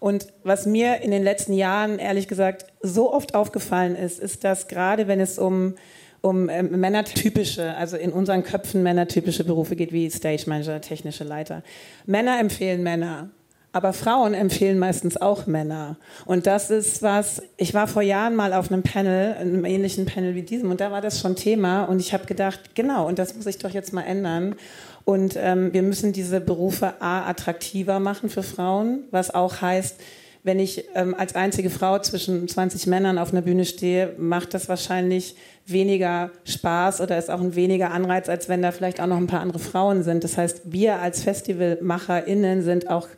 [0.00, 4.68] Und was mir in den letzten Jahren, ehrlich gesagt, so oft aufgefallen ist, ist, dass
[4.68, 5.74] gerade wenn es um
[6.22, 11.62] um äh, männertypische, also in unseren Köpfen männertypische Berufe geht, wie Stage Manager, technische Leiter.
[12.06, 13.28] Männer empfehlen Männer.
[13.74, 15.96] Aber Frauen empfehlen meistens auch Männer.
[16.26, 20.34] Und das ist was, ich war vor Jahren mal auf einem Panel, einem ähnlichen Panel
[20.34, 21.84] wie diesem, und da war das schon Thema.
[21.84, 24.56] Und ich habe gedacht, genau, und das muss ich doch jetzt mal ändern.
[25.04, 29.98] Und ähm, wir müssen diese Berufe A attraktiver machen für Frauen, was auch heißt,
[30.44, 34.68] wenn ich ähm, als einzige Frau zwischen 20 Männern auf einer Bühne stehe, macht das
[34.68, 39.18] wahrscheinlich weniger Spaß oder ist auch ein weniger Anreiz, als wenn da vielleicht auch noch
[39.18, 40.24] ein paar andere Frauen sind.
[40.24, 43.08] Das heißt, wir als FestivalmacherInnen sind auch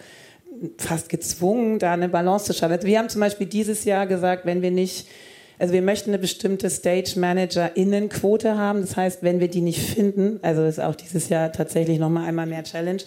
[0.76, 2.74] fast gezwungen, da eine Balance zu schaffen.
[2.74, 5.06] Also wir haben zum Beispiel dieses Jahr gesagt, wenn wir nicht
[5.58, 8.80] also wir möchten eine bestimmte Stage Manager Innenquote haben.
[8.80, 12.26] Das heißt, wenn wir die nicht finden, also ist auch dieses Jahr tatsächlich noch mal
[12.26, 13.02] einmal mehr Challenge,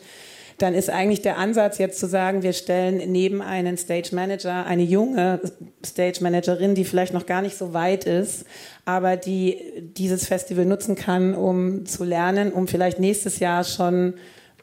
[0.57, 4.83] dann ist eigentlich der Ansatz jetzt zu sagen, wir stellen neben einen Stage Manager eine
[4.83, 5.39] junge
[5.85, 8.45] Stage Managerin, die vielleicht noch gar nicht so weit ist,
[8.83, 9.61] aber die
[9.95, 14.15] dieses Festival nutzen kann, um zu lernen, um vielleicht nächstes Jahr schon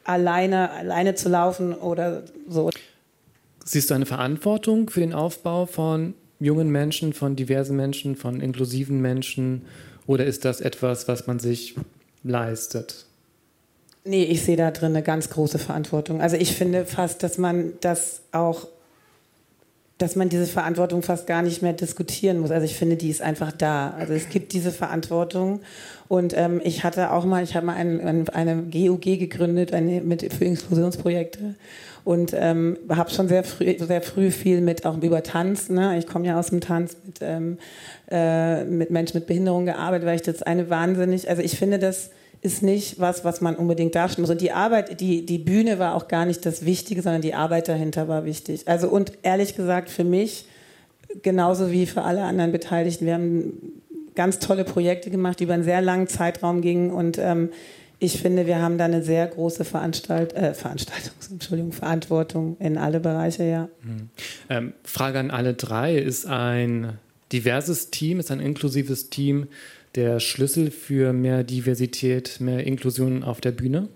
[0.03, 2.69] alleine, alleine zu laufen oder so.
[3.63, 9.01] Siehst du eine Verantwortung für den Aufbau von jungen Menschen, von diversen Menschen, von inklusiven
[9.01, 9.63] Menschen?
[10.07, 11.75] Oder ist das etwas, was man sich
[12.21, 13.05] leistet?
[14.05, 16.21] Nee, ich sehe da drin eine ganz große Verantwortung.
[16.21, 18.67] Also ich finde fast, dass man das auch
[19.97, 22.51] dass man diese Verantwortung fast gar nicht mehr diskutieren muss.
[22.51, 23.91] Also ich finde, die ist einfach da.
[23.91, 25.61] Also es gibt diese Verantwortung.
[26.09, 30.01] Und ähm, ich hatte auch mal, ich habe mal ein, ein, eine GUG gegründet eine,
[30.01, 31.55] mit, für Inklusionsprojekte
[32.03, 35.69] und ähm, habe schon sehr früh, sehr früh viel mit auch über Tanz.
[35.69, 35.97] Ne?
[35.97, 37.57] Ich komme ja aus dem Tanz mit, ähm,
[38.11, 42.11] äh, mit Menschen mit Behinderung gearbeitet, weil ich das eine wahnsinnig, also ich finde das
[42.45, 44.29] ist nicht was, was man unbedingt darstellen muss.
[44.29, 47.67] Und die Arbeit, die, die Bühne war auch gar nicht das Wichtige, sondern die Arbeit
[47.67, 48.67] dahinter war wichtig.
[48.67, 50.45] Also und ehrlich gesagt für mich,
[51.23, 53.53] genauso wie für alle anderen Beteiligten, wir haben
[54.13, 57.49] ganz tolle Projekte gemacht, die über einen sehr langen Zeitraum gingen und ähm,
[57.97, 62.99] ich finde, wir haben da eine sehr große Veranstalt äh, Veranstaltungs Entschuldigung, Verantwortung in alle
[62.99, 63.69] Bereiche, ja.
[63.81, 64.09] Mhm.
[64.49, 66.99] Ähm, Frage an alle drei: Ist ein
[67.31, 69.47] diverses Team, ist ein inklusives Team
[69.95, 73.89] der Schlüssel für mehr Diversität, mehr Inklusion auf der Bühne?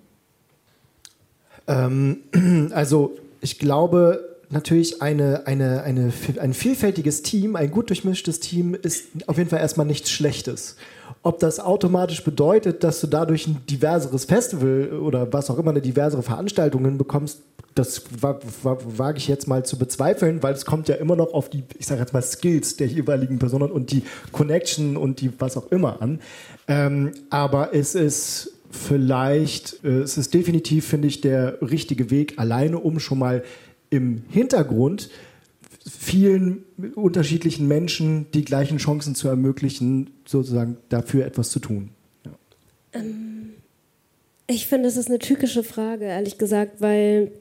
[1.68, 2.18] Ähm,
[2.72, 9.08] also ich glaube natürlich eine, eine, eine, ein vielfältiges Team, ein gut durchmischtes Team ist
[9.28, 10.76] auf jeden Fall erstmal nichts Schlechtes.
[11.22, 15.82] Ob das automatisch bedeutet, dass du dadurch ein diverseres Festival oder was auch immer eine
[15.82, 17.42] diversere Veranstaltung bekommst,
[17.80, 21.64] das wage ich jetzt mal zu bezweifeln, weil es kommt ja immer noch auf die,
[21.78, 25.72] ich sage jetzt mal, Skills der jeweiligen Personen und die Connection und die was auch
[25.72, 26.20] immer an.
[26.68, 32.80] Ähm, aber es ist vielleicht, äh, es ist definitiv, finde ich, der richtige Weg, alleine
[32.80, 33.44] um schon mal
[33.90, 35.10] im Hintergrund
[35.90, 36.66] vielen
[36.96, 41.92] unterschiedlichen Menschen die gleichen Chancen zu ermöglichen, sozusagen dafür etwas zu tun.
[42.26, 42.32] Ja.
[42.94, 43.54] Ähm,
[44.48, 47.32] ich finde, es ist eine tückische Frage, ehrlich gesagt, weil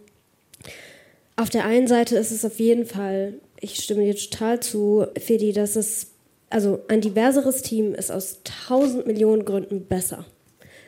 [1.38, 5.52] auf der einen Seite ist es auf jeden Fall, ich stimme dir total zu, Fedi,
[5.52, 6.08] dass es,
[6.50, 10.24] also ein diverseres Team ist aus tausend Millionen Gründen besser.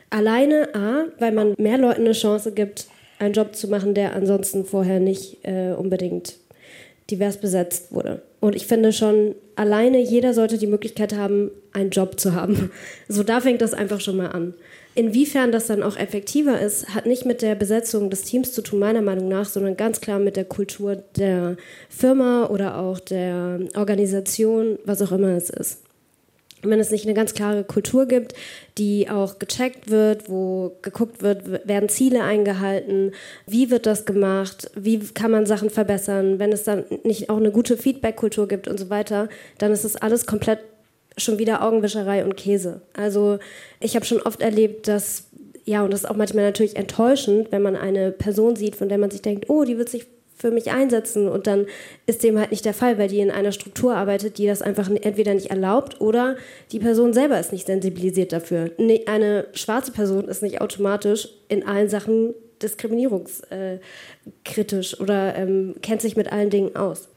[0.09, 2.87] Alleine A, weil man mehr Leuten eine Chance gibt,
[3.17, 6.35] einen Job zu machen, der ansonsten vorher nicht äh, unbedingt
[7.09, 8.21] divers besetzt wurde.
[8.41, 12.71] Und ich finde schon, alleine jeder sollte die Möglichkeit haben, einen Job zu haben.
[13.07, 14.53] So da fängt das einfach schon mal an.
[14.93, 18.79] Inwiefern das dann auch effektiver ist, hat nicht mit der Besetzung des Teams zu tun,
[18.79, 21.55] meiner Meinung nach, sondern ganz klar mit der Kultur der
[21.89, 25.81] Firma oder auch der Organisation, was auch immer es ist.
[26.63, 28.35] Wenn es nicht eine ganz klare Kultur gibt,
[28.77, 33.13] die auch gecheckt wird, wo geguckt wird, werden Ziele eingehalten,
[33.47, 37.51] wie wird das gemacht, wie kann man Sachen verbessern, wenn es dann nicht auch eine
[37.51, 40.59] gute Feedback-Kultur gibt und so weiter, dann ist das alles komplett
[41.17, 42.81] schon wieder Augenwischerei und Käse.
[42.93, 43.39] Also
[43.79, 45.25] ich habe schon oft erlebt, dass,
[45.65, 48.97] ja, und das ist auch manchmal natürlich enttäuschend, wenn man eine Person sieht, von der
[48.97, 50.05] man sich denkt, oh, die wird sich
[50.41, 51.29] für mich einsetzen.
[51.29, 51.67] Und dann
[52.07, 54.89] ist dem halt nicht der Fall, weil die in einer Struktur arbeitet, die das einfach
[54.89, 56.35] entweder nicht erlaubt oder
[56.71, 58.71] die Person selber ist nicht sensibilisiert dafür.
[59.05, 66.31] Eine schwarze Person ist nicht automatisch in allen Sachen diskriminierungskritisch oder ähm, kennt sich mit
[66.31, 67.07] allen Dingen aus.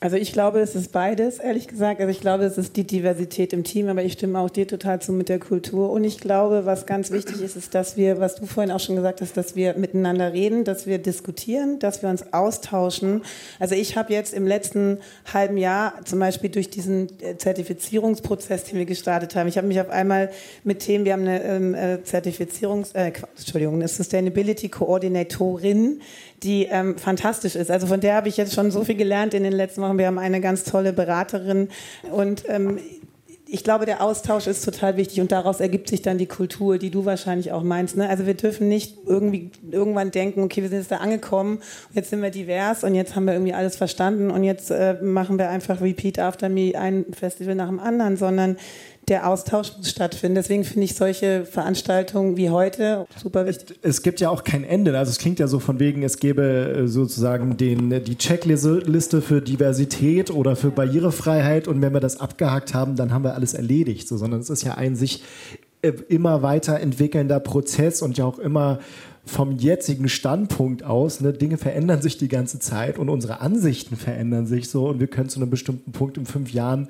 [0.00, 1.98] Also ich glaube, es ist beides, ehrlich gesagt.
[2.00, 5.02] Also ich glaube, es ist die Diversität im Team, aber ich stimme auch dir total
[5.02, 5.90] zu mit der Kultur.
[5.90, 8.94] Und ich glaube, was ganz wichtig ist, ist, dass wir, was du vorhin auch schon
[8.94, 13.22] gesagt hast, dass wir miteinander reden, dass wir diskutieren, dass wir uns austauschen.
[13.58, 14.98] Also ich habe jetzt im letzten
[15.32, 19.80] halben Jahr zum Beispiel durch diesen äh, Zertifizierungsprozess, den wir gestartet haben, ich habe mich
[19.80, 20.30] auf einmal
[20.62, 26.02] mit Themen, wir haben eine ähm, äh, Zertifizierungs, äh, Entschuldigung, eine Sustainability Koordinatorin,
[26.42, 27.70] die ähm, fantastisch ist.
[27.70, 29.98] Also von der habe ich jetzt schon so viel gelernt in den letzten Wochen.
[29.98, 31.68] Wir haben eine ganz tolle Beraterin
[32.12, 32.78] und ähm,
[33.50, 36.90] ich glaube, der Austausch ist total wichtig und daraus ergibt sich dann die Kultur, die
[36.90, 37.96] du wahrscheinlich auch meinst.
[37.96, 38.08] Ne?
[38.08, 41.60] Also wir dürfen nicht irgendwie irgendwann denken, okay, wir sind jetzt da angekommen,
[41.94, 45.38] jetzt sind wir divers und jetzt haben wir irgendwie alles verstanden und jetzt äh, machen
[45.38, 48.58] wir einfach Repeat After Me ein Festival nach dem anderen, sondern
[49.08, 50.36] der Austausch muss stattfinden.
[50.36, 53.78] Deswegen finde ich solche Veranstaltungen wie heute super wichtig.
[53.82, 54.96] Es, es, gibt ja auch kein Ende.
[54.98, 59.40] Also es klingt ja so von wegen, es gäbe äh, sozusagen den, die Checkliste für
[59.40, 64.08] Diversität oder für Barrierefreiheit und wenn wir das abgehakt haben, dann haben wir alles erledigt.
[64.08, 65.22] So, sondern es ist ja ein sich
[65.82, 68.80] äh, immer weiter entwickelnder Prozess und ja auch immer
[69.24, 74.46] vom jetzigen Standpunkt aus, ne, Dinge verändern sich die ganze Zeit und unsere Ansichten verändern
[74.46, 76.88] sich so und wir können zu einem bestimmten Punkt in fünf Jahren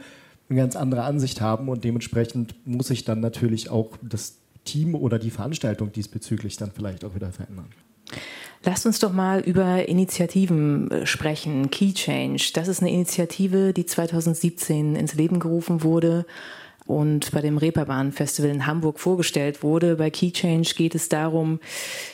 [0.49, 5.19] eine ganz andere Ansicht haben und dementsprechend muss sich dann natürlich auch das Team oder
[5.19, 7.67] die Veranstaltung diesbezüglich dann vielleicht auch wieder verändern.
[8.65, 11.71] Lasst uns doch mal über Initiativen äh, sprechen.
[11.71, 16.27] Key Change, das ist eine Initiative, die 2017 ins Leben gerufen wurde
[16.89, 19.97] und bei dem Reeperbahn Festival in Hamburg vorgestellt wurde.
[19.97, 21.61] Bei Key Change geht es darum,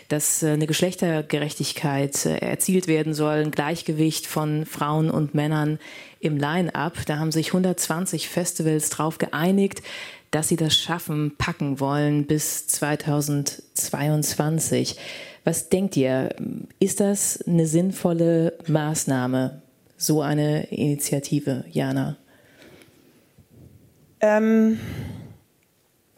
[0.09, 5.79] dass äh, eine Geschlechtergerechtigkeit äh, erzielt werden soll, ein Gleichgewicht von Frauen und Männern
[6.19, 7.07] im Line-up.
[7.07, 9.81] Da haben sich 120 Festivals darauf geeinigt,
[10.33, 14.97] dass sie das schaffen, packen wollen bis 2022.
[15.45, 16.35] Was denkt ihr?
[16.81, 19.63] Ist das eine sinnvolle Maßnahme
[19.97, 22.17] so eine Initiative, Jana?
[24.25, 24.81] Ähm,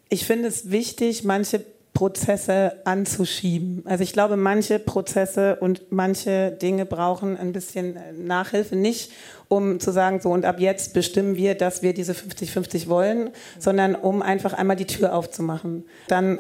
[0.09, 1.61] ich finde es wichtig, manche
[1.93, 3.83] Prozesse anzuschieben.
[3.85, 9.11] Also ich glaube, manche Prozesse und manche Dinge brauchen ein bisschen Nachhilfe, nicht
[9.49, 13.97] um zu sagen, so und ab jetzt bestimmen wir, dass wir diese 50-50 wollen, sondern
[13.97, 15.85] um einfach einmal die Tür aufzumachen.
[16.07, 16.39] Dann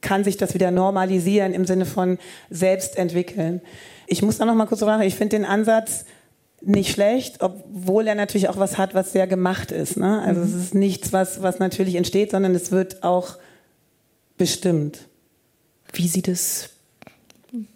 [0.00, 2.18] kann sich das wieder normalisieren im Sinne von
[2.50, 3.62] selbst entwickeln.
[4.06, 6.04] Ich muss da noch mal kurz sagen, ich finde den Ansatz
[6.66, 9.96] nicht schlecht, obwohl er natürlich auch was hat, was sehr gemacht ist.
[9.96, 10.22] Ne?
[10.22, 10.46] Also mhm.
[10.46, 13.36] es ist nichts, was, was natürlich entsteht, sondern es wird auch
[14.36, 15.00] bestimmt.
[15.92, 16.70] Wie sieht es?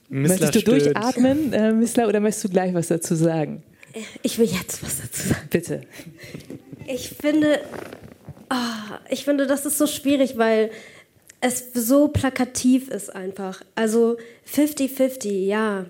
[0.08, 0.86] Missler möchtest du stöhnt.
[0.86, 3.62] durchatmen, äh, Missler, oder möchtest du gleich was dazu sagen?
[4.22, 5.48] Ich will jetzt was dazu sagen.
[5.50, 5.80] Bitte.
[6.86, 7.60] Ich finde,
[8.50, 10.70] oh, ich finde, das ist so schwierig, weil
[11.40, 13.62] es so plakativ ist einfach.
[13.74, 14.16] Also
[14.52, 15.86] 50-50, ja,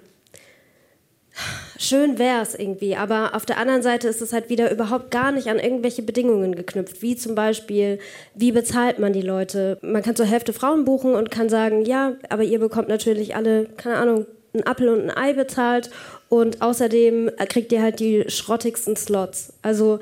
[1.79, 5.33] schön wäre es irgendwie, aber auf der anderen Seite ist es halt wieder überhaupt gar
[5.33, 7.99] nicht an irgendwelche Bedingungen geknüpft, wie zum Beispiel,
[8.35, 9.79] wie bezahlt man die Leute?
[9.83, 13.67] Man kann zur Hälfte Frauen buchen und kann sagen, ja, aber ihr bekommt natürlich alle,
[13.77, 15.91] keine Ahnung, einen Apfel und ein Ei bezahlt
[16.29, 19.53] und außerdem kriegt ihr halt die schrottigsten Slots.
[19.63, 20.01] Also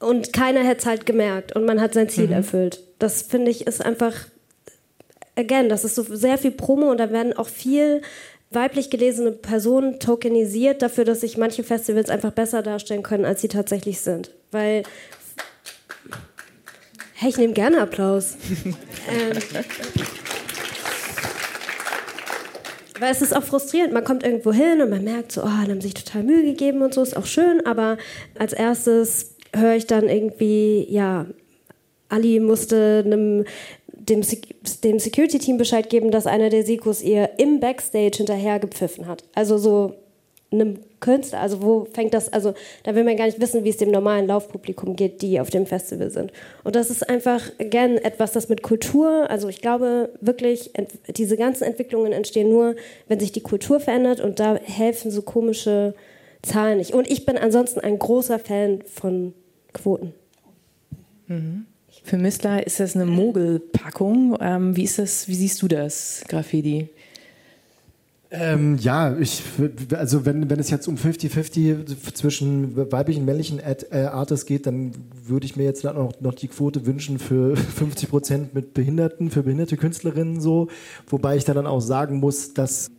[0.00, 2.34] und keiner hätte es halt gemerkt und man hat sein Ziel mhm.
[2.34, 2.80] erfüllt.
[2.98, 4.14] Das finde ich ist einfach,
[5.36, 8.02] again, das ist so sehr viel Promo und da werden auch viel
[8.50, 13.48] weiblich gelesene Personen tokenisiert dafür, dass sich manche Festivals einfach besser darstellen können, als sie
[13.48, 14.32] tatsächlich sind.
[14.50, 14.82] Weil.
[17.14, 18.36] Hey, ich nehme gerne Applaus.
[18.64, 19.38] ähm,
[23.00, 23.92] weil es ist auch frustrierend.
[23.92, 26.82] Man kommt irgendwo hin und man merkt so, oh, die haben sich total Mühe gegeben
[26.82, 27.98] und so, ist auch schön, aber
[28.38, 31.26] als erstes höre ich dann irgendwie, ja,
[32.08, 33.44] Ali musste einem
[34.08, 34.22] dem,
[34.84, 39.24] dem Security-Team Bescheid geben, dass einer der Sikus ihr im Backstage hinterher gepfiffen hat.
[39.34, 39.94] Also so
[40.50, 43.76] einem Künstler, also wo fängt das, also da will man gar nicht wissen, wie es
[43.76, 46.32] dem normalen Laufpublikum geht, die auf dem Festival sind.
[46.64, 50.72] Und das ist einfach, again, etwas, das mit Kultur, also ich glaube wirklich,
[51.08, 52.76] diese ganzen Entwicklungen entstehen nur,
[53.08, 55.94] wenn sich die Kultur verändert und da helfen so komische
[56.42, 56.94] Zahlen nicht.
[56.94, 59.34] Und ich bin ansonsten ein großer Fan von
[59.74, 60.14] Quoten.
[61.26, 61.66] Mhm.
[62.08, 64.38] Für Missler ist das eine Mogelpackung.
[64.40, 66.88] Ähm, wie, ist das, wie siehst du das, Graffiti?
[68.30, 69.42] Ähm, ja, ich,
[69.94, 74.66] also wenn, wenn es jetzt um 50-50 zwischen weiblichen und männlichen Ad, äh, Artists geht,
[74.66, 74.92] dann
[75.22, 79.42] würde ich mir jetzt noch, noch die Quote wünschen für 50 Prozent mit Behinderten, für
[79.42, 80.68] behinderte Künstlerinnen so.
[81.08, 82.90] Wobei ich dann auch sagen muss, dass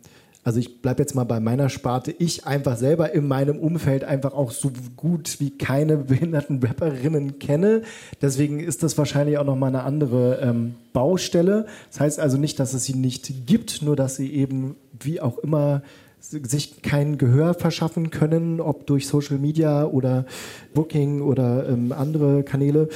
[0.42, 4.32] also ich bleibe jetzt mal bei meiner Sparte, ich einfach selber in meinem Umfeld einfach
[4.32, 7.82] auch so gut wie keine behinderten Rapperinnen kenne.
[8.22, 11.66] Deswegen ist das wahrscheinlich auch nochmal eine andere ähm, Baustelle.
[11.90, 15.38] Das heißt also nicht, dass es sie nicht gibt, nur dass sie eben wie auch
[15.38, 15.82] immer
[16.20, 20.26] sich kein Gehör verschaffen können, ob durch Social Media oder
[20.74, 22.88] Booking oder ähm, andere Kanäle.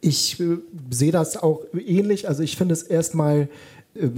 [0.00, 0.58] Ich äh,
[0.90, 2.28] sehe das auch ähnlich.
[2.28, 3.48] Also ich finde es erstmal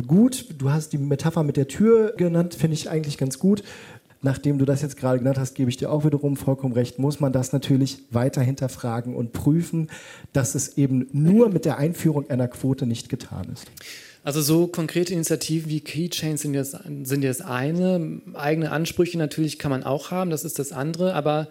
[0.06, 0.46] gut.
[0.58, 3.62] Du hast die Metapher mit der Tür genannt, finde ich eigentlich ganz gut.
[4.24, 7.18] Nachdem du das jetzt gerade genannt hast, gebe ich dir auch wiederum vollkommen recht, muss
[7.18, 9.88] man das natürlich weiter hinterfragen und prüfen,
[10.32, 13.66] dass es eben nur mit der Einführung einer Quote nicht getan ist.
[14.22, 18.20] Also so konkrete Initiativen wie Keychains sind jetzt, sind jetzt eine.
[18.34, 21.14] Eigene Ansprüche natürlich kann man auch haben, das ist das andere.
[21.14, 21.48] Aber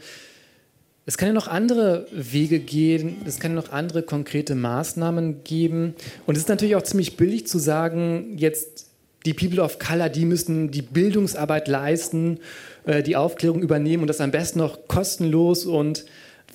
[1.12, 5.94] es kann ja noch andere Wege gehen, es kann ja noch andere konkrete Maßnahmen geben.
[6.26, 8.88] Und es ist natürlich auch ziemlich billig zu sagen, jetzt
[9.26, 12.40] die People of Color, die müssen die Bildungsarbeit leisten,
[12.86, 15.66] äh, die Aufklärung übernehmen und das am besten noch kostenlos.
[15.66, 16.06] Und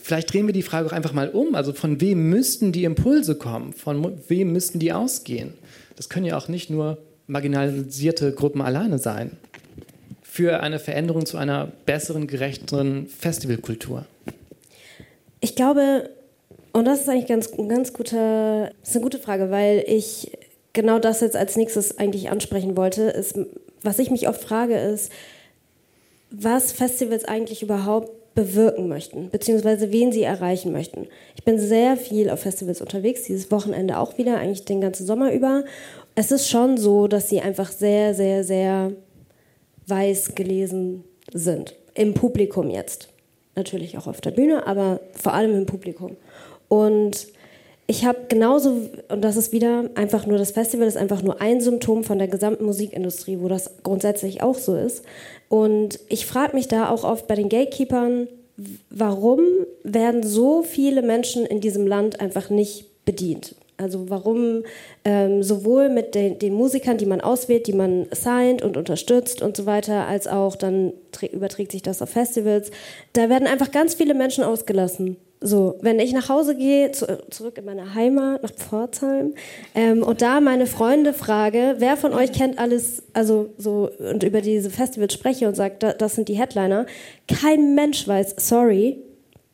[0.03, 1.55] vielleicht drehen wir die Frage auch einfach mal um.
[1.55, 3.75] Also von wem müssten die Impulse kommen?
[3.75, 5.53] Von wem müssten die ausgehen?
[5.97, 9.33] Das können ja auch nicht nur marginalisierte Gruppen alleine sein.
[10.23, 14.07] Für eine Veränderung zu einer besseren, gerechteren Festivalkultur.
[15.47, 16.11] Ich glaube,
[16.73, 20.33] und das ist eigentlich ganz, ganz gute, das ist eine gute Frage, weil ich
[20.73, 23.39] genau das jetzt als nächstes eigentlich ansprechen wollte, ist,
[23.81, 25.13] was ich mich oft frage, ist,
[26.33, 31.07] was Festivals eigentlich überhaupt bewirken möchten, beziehungsweise wen sie erreichen möchten.
[31.37, 35.33] Ich bin sehr viel auf Festivals unterwegs, dieses Wochenende auch wieder, eigentlich den ganzen Sommer
[35.33, 35.63] über.
[36.17, 38.91] Es ist schon so, dass sie einfach sehr, sehr, sehr
[39.87, 41.77] weiß gelesen sind.
[41.95, 43.11] Im Publikum jetzt
[43.57, 46.17] natürlich auch auf der Bühne, aber vor allem im Publikum.
[46.69, 47.27] Und
[47.87, 51.61] ich habe genauso, und das ist wieder einfach nur, das Festival ist einfach nur ein
[51.61, 55.05] Symptom von der gesamten Musikindustrie, wo das grundsätzlich auch so ist.
[55.49, 58.29] Und ich frage mich da auch oft bei den Gatekeepern,
[58.91, 59.41] warum
[59.85, 63.55] werden so viele Menschen in diesem Land einfach nicht bedient?
[63.79, 64.63] Also warum
[65.05, 69.57] ähm, sowohl mit den, den, Musikern, die man auswählt, die man signed und unterstützt und
[69.57, 70.95] so weiter, als auch dann
[71.31, 72.71] überträgt sich das auf Festivals.
[73.13, 75.17] Da werden einfach ganz viele Menschen ausgelassen.
[75.43, 79.35] So, wenn ich nach Hause gehe, zu, zurück in meine Heimat, nach Pforzheim,
[79.75, 84.41] ähm, und da meine Freunde frage, wer von euch kennt alles, also so, und über
[84.41, 86.87] diese Festivals spreche und sagt, da, das sind die Headliner,
[87.29, 89.03] kein Mensch weiß, sorry,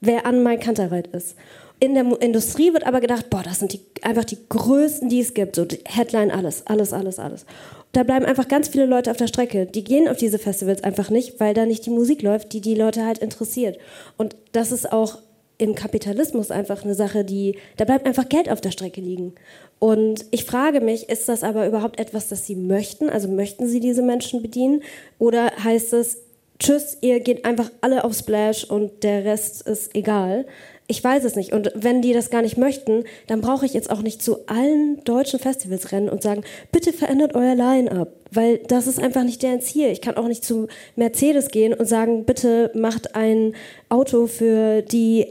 [0.00, 1.36] wer an mein Kantereit ist
[1.82, 5.34] in der Industrie wird aber gedacht, boah, das sind die, einfach die größten, die es
[5.34, 5.56] gibt.
[5.56, 7.44] So Headline, alles, alles, alles, alles.
[7.90, 9.66] Da bleiben einfach ganz viele Leute auf der Strecke.
[9.66, 12.76] Die gehen auf diese Festivals einfach nicht, weil da nicht die Musik läuft, die die
[12.76, 13.78] Leute halt interessiert.
[14.16, 15.18] Und das ist auch
[15.58, 19.34] im Kapitalismus einfach eine Sache, die, da bleibt einfach Geld auf der Strecke liegen.
[19.80, 23.10] Und ich frage mich, ist das aber überhaupt etwas, das Sie möchten?
[23.10, 24.84] Also möchten Sie diese Menschen bedienen?
[25.18, 26.18] Oder heißt es,
[26.60, 30.46] tschüss, ihr geht einfach alle auf Splash und der Rest ist egal?
[30.92, 31.54] Ich weiß es nicht.
[31.54, 35.02] Und wenn die das gar nicht möchten, dann brauche ich jetzt auch nicht zu allen
[35.04, 38.12] deutschen Festivals rennen und sagen, bitte verändert euer Line-up.
[38.30, 39.88] Weil das ist einfach nicht deren Ziel.
[39.88, 43.54] Ich kann auch nicht zu Mercedes gehen und sagen, bitte macht ein
[43.88, 45.28] Auto für die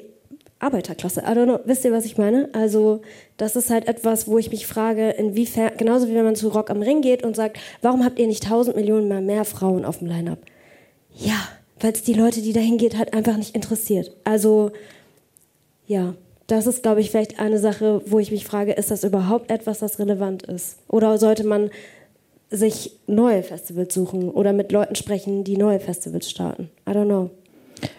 [0.58, 1.22] Arbeiterklasse.
[1.22, 1.60] I don't know.
[1.66, 2.50] Wisst ihr, was ich meine?
[2.54, 3.02] Also,
[3.38, 6.72] das ist halt etwas, wo ich mich frage, inwiefern, genauso wie wenn man zu Rock
[6.72, 10.00] am Ring geht und sagt, warum habt ihr nicht tausend Millionen mal mehr Frauen auf
[10.00, 10.40] dem Line-up?
[11.14, 11.38] Ja,
[11.80, 14.12] weil es die Leute, die dahin geht, halt einfach nicht interessiert.
[14.24, 14.72] Also,
[15.92, 16.16] ja,
[16.48, 19.80] das ist, glaube ich, vielleicht eine Sache, wo ich mich frage, ist das überhaupt etwas,
[19.80, 20.78] das relevant ist?
[20.88, 21.70] Oder sollte man
[22.50, 26.70] sich neue Festivals suchen oder mit Leuten sprechen, die neue Festivals starten?
[26.88, 27.30] I don't know.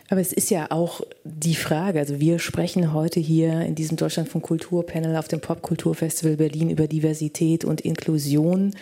[0.09, 4.29] Aber es ist ja auch die Frage, also wir sprechen heute hier in diesem Deutschland
[4.29, 8.75] von Kulturpanel auf dem Popkulturfestival Berlin über Diversität und Inklusion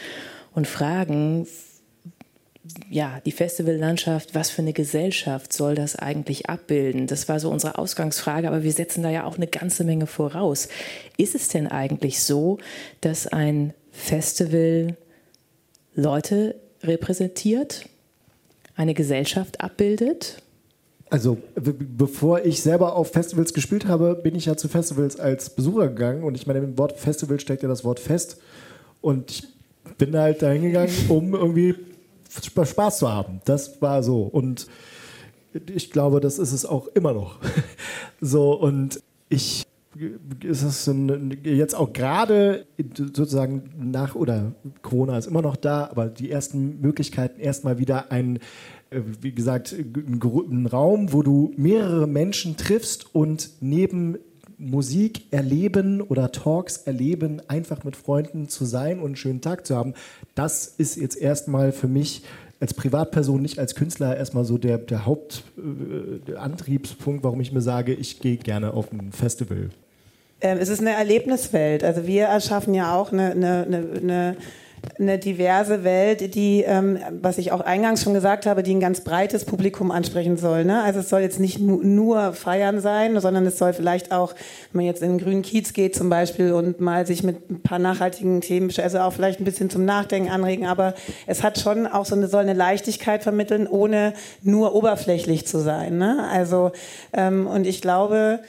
[0.55, 1.47] und fragen,
[2.91, 7.07] ja, die Festivallandschaft, was für eine Gesellschaft soll das eigentlich abbilden?
[7.07, 10.69] Das war so unsere Ausgangsfrage, aber wir setzen da ja auch eine ganze Menge voraus.
[11.17, 12.59] Ist es denn eigentlich so,
[13.01, 14.97] dass ein Festival
[15.95, 17.89] Leute repräsentiert,
[18.77, 20.43] eine Gesellschaft abbildet?
[21.09, 25.89] Also, bevor ich selber auf Festivals gespielt habe, bin ich ja zu Festivals als Besucher
[25.89, 28.37] gegangen und ich meine, im Wort Festival steckt ja das Wort Fest
[29.01, 29.49] und ich
[29.99, 31.75] bin halt da hingegangen, um irgendwie
[32.31, 33.41] Spaß zu haben.
[33.45, 34.23] Das war so.
[34.23, 34.67] Und
[35.75, 37.39] ich glaube, das ist es auch immer noch.
[38.21, 39.67] so, und ich
[40.45, 40.91] ist es
[41.43, 42.65] jetzt auch gerade
[42.97, 44.53] sozusagen nach oder
[44.83, 48.39] Corona ist immer noch da, aber die ersten Möglichkeiten erstmal wieder ein
[48.93, 54.19] wie gesagt ein Raum, wo du mehrere Menschen triffst und neben
[54.61, 59.75] Musik erleben oder Talks erleben, einfach mit Freunden zu sein und einen schönen Tag zu
[59.75, 59.95] haben,
[60.35, 62.23] das ist jetzt erstmal für mich
[62.61, 67.95] als Privatperson, nicht als Künstler, erstmal so der, der Hauptantriebspunkt, äh, warum ich mir sage,
[67.95, 69.71] ich gehe gerne auf ein Festival.
[70.43, 71.83] Ähm, es ist eine Erlebniswelt.
[71.83, 74.37] Also wir erschaffen ja auch eine, eine, eine, eine
[74.99, 79.01] eine diverse Welt, die, ähm, was ich auch eingangs schon gesagt habe, die ein ganz
[79.01, 80.65] breites Publikum ansprechen soll.
[80.65, 80.83] Ne?
[80.83, 84.35] Also es soll jetzt nicht nu nur Feiern sein, sondern es soll vielleicht auch,
[84.73, 87.63] wenn man jetzt in den grünen Kiez geht zum Beispiel und mal sich mit ein
[87.63, 90.95] paar nachhaltigen Themen, also auch vielleicht ein bisschen zum Nachdenken anregen, aber
[91.27, 94.13] es hat schon auch so eine, soll eine Leichtigkeit vermitteln, ohne
[94.43, 95.99] nur oberflächlich zu sein.
[95.99, 96.29] Ne?
[96.31, 96.73] Also,
[97.13, 98.41] ähm, und ich glaube,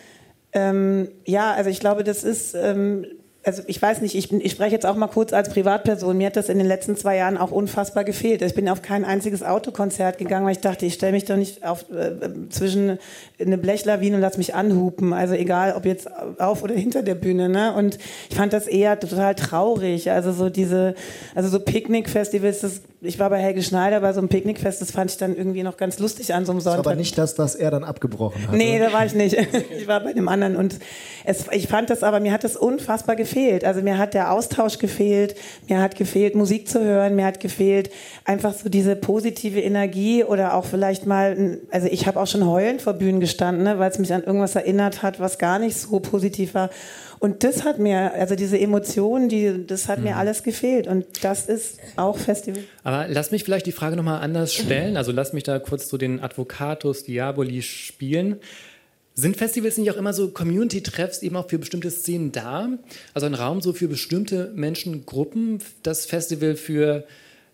[0.53, 3.05] ähm, ja, also ich glaube, das ist, ähm,
[3.44, 6.16] also ich weiß nicht, ich, ich, spreche jetzt auch mal kurz als Privatperson.
[6.16, 8.42] Mir hat das in den letzten zwei Jahren auch unfassbar gefehlt.
[8.44, 11.66] Ich bin auf kein einziges Autokonzert gegangen, weil ich dachte, ich stelle mich doch nicht
[11.66, 12.12] auf, äh,
[12.50, 13.00] zwischen
[13.39, 15.14] eine Blechlawine und lass mich anhupen.
[15.14, 16.08] Also egal, ob jetzt
[16.39, 17.50] auf oder hinter der Bühne.
[17.50, 17.74] Ne?
[17.74, 17.98] Und
[18.30, 20.12] ich fand das eher total traurig.
[20.12, 20.94] Also so diese,
[21.34, 25.10] also so Picknickfestivals, das ich war bei Helge Schneider bei so einem Picknickfest, das fand
[25.10, 26.86] ich dann irgendwie noch ganz lustig an so einem Sonntag.
[26.86, 28.54] Aber nicht das, dass er dann abgebrochen hat.
[28.54, 29.36] Nee, da war ich nicht.
[29.72, 30.78] Ich war bei dem anderen und
[31.24, 33.64] es, ich fand das aber, mir hat das unfassbar gefehlt.
[33.64, 35.36] Also mir hat der Austausch gefehlt,
[35.68, 37.89] mir hat gefehlt, Musik zu hören, mir hat gefehlt,
[38.26, 42.82] einfach so diese positive Energie oder auch vielleicht mal, also ich habe auch schon heulend
[42.82, 45.99] vor Bühnen gestanden, ne, weil es mich an irgendwas erinnert hat, was gar nicht so
[45.99, 46.70] positiv war.
[47.22, 50.05] Und das hat mir, also diese Emotionen, die, das hat mhm.
[50.05, 50.88] mir alles gefehlt.
[50.88, 52.63] Und das ist auch Festival.
[52.84, 54.97] Aber lass mich vielleicht die Frage nochmal anders stellen.
[54.97, 58.38] Also lass mich da kurz so den Advocatus Diaboli spielen.
[59.13, 62.69] Sind Festivals nicht auch immer so Community-Treffs eben auch für bestimmte Szenen da?
[63.13, 67.03] Also ein Raum so für bestimmte Menschengruppen, das Festival für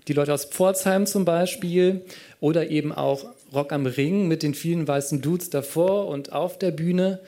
[0.07, 2.05] die Leute aus Pforzheim zum Beispiel
[2.39, 6.71] oder eben auch Rock am Ring mit den vielen weißen Dudes davor und auf der
[6.71, 7.19] Bühne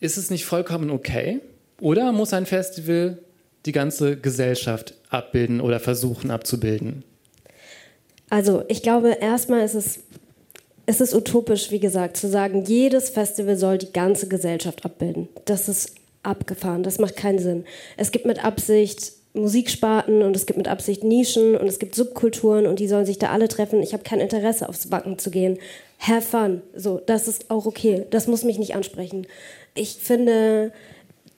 [0.00, 1.40] ist es nicht vollkommen okay?
[1.80, 3.18] Oder muss ein Festival
[3.66, 7.04] die ganze Gesellschaft abbilden oder versuchen abzubilden?
[8.30, 10.00] Also ich glaube, erstmal ist es,
[10.86, 15.28] es ist utopisch, wie gesagt, zu sagen, jedes Festival soll die ganze Gesellschaft abbilden.
[15.44, 16.82] Das ist abgefahren.
[16.82, 17.64] Das macht keinen Sinn.
[17.96, 22.66] Es gibt mit Absicht Musiksparten und es gibt mit Absicht Nischen und es gibt Subkulturen
[22.66, 23.82] und die sollen sich da alle treffen.
[23.82, 25.58] Ich habe kein Interesse, aufs Backen zu gehen.
[25.98, 26.62] Have fun.
[26.74, 28.06] So, das ist auch okay.
[28.10, 29.26] Das muss mich nicht ansprechen.
[29.78, 30.72] Ich finde,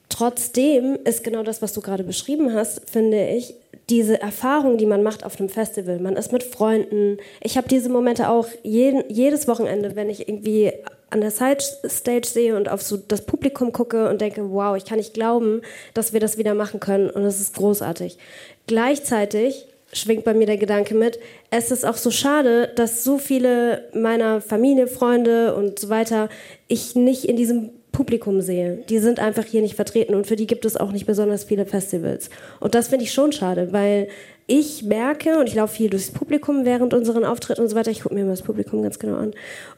[0.09, 3.55] trotzdem ist genau das, was du gerade beschrieben hast, finde ich,
[3.89, 5.99] diese Erfahrung, die man macht auf einem Festival.
[5.99, 7.17] Man ist mit Freunden.
[7.41, 10.71] Ich habe diese Momente auch jeden, jedes Wochenende, wenn ich irgendwie
[11.09, 14.97] an der Side-Stage sehe und auf so das Publikum gucke und denke, wow, ich kann
[14.97, 15.61] nicht glauben,
[15.93, 18.17] dass wir das wieder machen können und es ist großartig.
[18.65, 21.19] Gleichzeitig schwingt bei mir der Gedanke mit,
[21.49, 26.29] es ist auch so schade, dass so viele meiner Familie, Freunde und so weiter
[26.69, 28.83] ich nicht in diesem Publikum sehe.
[28.89, 31.65] Die sind einfach hier nicht vertreten und für die gibt es auch nicht besonders viele
[31.65, 32.29] Festivals.
[32.59, 34.07] Und das finde ich schon schade, weil
[34.47, 38.01] ich merke, und ich laufe viel durchs Publikum während unseren Auftritten und so weiter, ich
[38.01, 39.33] gucke mir immer das Publikum ganz genau an,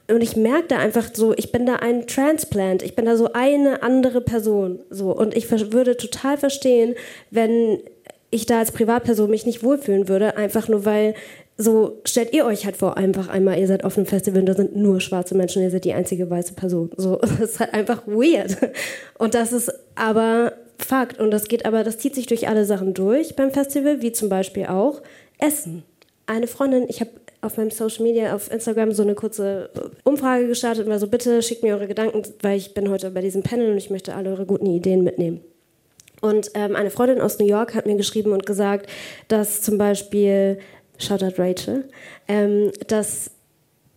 [0.10, 3.34] und ich merke da einfach so, ich bin da ein Transplant, ich bin da so
[3.34, 4.80] eine andere Person.
[4.90, 5.16] So.
[5.16, 6.96] Und ich würde total verstehen,
[7.30, 7.80] wenn
[8.32, 11.14] ich da als Privatperson mich nicht wohlfühlen würde, einfach nur weil
[11.58, 14.56] so stellt ihr euch halt vor, einfach einmal, ihr seid auf einem Festival und da
[14.56, 16.92] sind nur schwarze Menschen, ihr seid die einzige weiße Person.
[16.98, 18.58] So, das ist halt einfach weird.
[19.18, 21.20] Und das ist aber Fakt.
[21.20, 24.30] Und das geht aber, das zieht sich durch alle Sachen durch beim Festival, wie zum
[24.30, 25.02] Beispiel auch
[25.38, 25.84] Essen.
[26.26, 29.70] Eine Freundin, ich habe auf meinem Social Media, auf Instagram so eine kurze
[30.04, 33.22] Umfrage gestartet und war so, bitte schickt mir eure Gedanken, weil ich bin heute bei
[33.22, 35.42] diesem Panel und ich möchte alle eure guten Ideen mitnehmen.
[36.22, 38.90] Und ähm, eine Freundin aus New York hat mir geschrieben und gesagt,
[39.28, 40.58] dass zum Beispiel,
[40.98, 41.90] Shoutout Rachel,
[42.28, 43.32] ähm, dass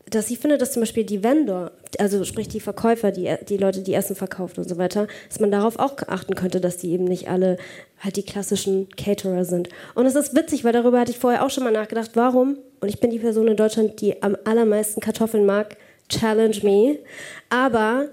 [0.09, 3.83] dass sie findet, dass zum Beispiel die Vendor, also sprich die Verkäufer, die, die Leute,
[3.83, 7.05] die Essen verkaufen und so weiter, dass man darauf auch achten könnte, dass die eben
[7.05, 7.57] nicht alle
[7.99, 9.69] halt die klassischen Caterer sind.
[9.95, 12.89] Und es ist witzig, weil darüber hatte ich vorher auch schon mal nachgedacht, warum, und
[12.89, 15.77] ich bin die Person in Deutschland, die am allermeisten Kartoffeln mag,
[16.09, 16.99] challenge me,
[17.51, 18.07] aber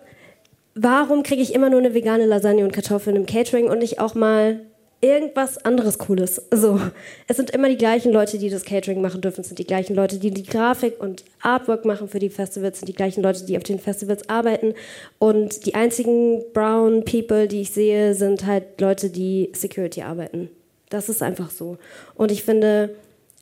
[0.73, 4.15] warum kriege ich immer nur eine vegane Lasagne und Kartoffeln im Catering und nicht auch
[4.15, 4.61] mal
[5.03, 6.41] irgendwas anderes Cooles.
[6.49, 6.79] So,
[7.27, 9.41] es sind immer die gleichen Leute, die das Catering machen dürfen.
[9.41, 12.75] Es sind die gleichen Leute, die die Grafik und Artwork machen für die Festivals.
[12.75, 14.73] Es sind die gleichen Leute, die auf den Festivals arbeiten.
[15.19, 20.49] Und die einzigen Brown People, die ich sehe, sind halt Leute, die Security arbeiten.
[20.89, 21.77] Das ist einfach so.
[22.15, 22.95] Und ich finde,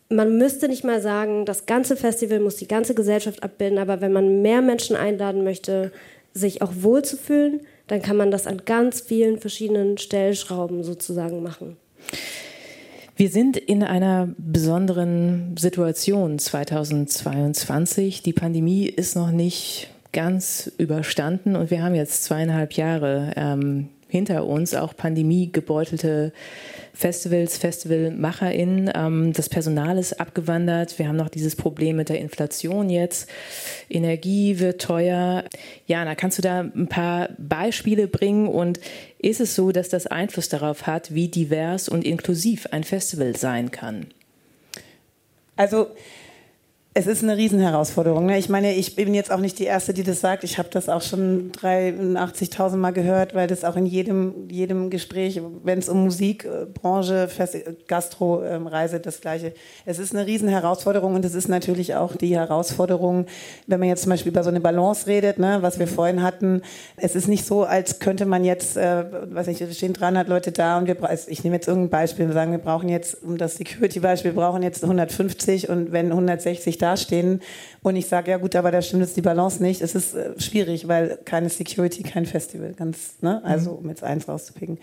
[0.10, 4.12] man müsste nicht mal sagen, das ganze Festival muss die ganze Gesellschaft abbilden, aber wenn
[4.12, 5.92] man mehr Menschen einladen möchte,
[6.34, 7.62] sich auch wohlzufühlen,
[7.92, 11.76] dann kann man das an ganz vielen verschiedenen Stellschrauben sozusagen machen.
[13.18, 18.24] Wir sind in einer besonderen Situation 2022.
[18.24, 24.46] Die Pandemie ist noch nicht ganz überstanden und wir haben jetzt zweieinhalb Jahre ähm, hinter
[24.46, 26.32] uns, auch pandemiegebeutelte
[26.94, 28.92] Festivals, FestivalmacherInnen.
[28.94, 31.00] Ähm, das Personal ist abgewandert.
[31.00, 33.30] Wir haben noch dieses Problem mit der Inflation jetzt.
[33.90, 35.46] Energie wird teuer.
[35.88, 38.48] Jana, kannst du da ein paar Beispiele bringen?
[38.48, 38.80] Und
[39.20, 43.72] ist es so, dass das Einfluss darauf hat, wie divers und inklusiv ein Festival sein
[43.72, 44.08] kann?
[45.56, 45.88] Also
[46.94, 48.26] es ist eine Riesenherausforderung.
[48.26, 48.38] Ne?
[48.38, 50.44] Ich meine, ich bin jetzt auch nicht die Erste, die das sagt.
[50.44, 55.42] Ich habe das auch schon 83.000 Mal gehört, weil das auch in jedem, jedem Gespräch,
[55.64, 57.30] wenn es um Musikbranche,
[57.88, 59.54] Gastro-Reise, das Gleiche.
[59.86, 63.26] Es ist eine Riesenherausforderung und es ist natürlich auch die Herausforderung,
[63.68, 66.62] wenn man jetzt zum Beispiel über so eine Balance redet, ne, was wir vorhin hatten.
[66.98, 70.52] Es ist nicht so, als könnte man jetzt, äh, weiß nicht, es stehen 300 Leute
[70.52, 73.56] da und wir, ich nehme jetzt irgendein Beispiel, wir sagen, wir brauchen jetzt, um das
[73.56, 77.42] Security-Beispiel, wir brauchen jetzt 150 und wenn 160 dastehen
[77.84, 79.82] und ich sage, ja gut, aber da stimmt jetzt die Balance nicht.
[79.82, 83.42] Es ist äh, schwierig, weil keine Security, kein Festival, ganz, ne?
[83.44, 84.80] Also, um jetzt eins rauszupicken.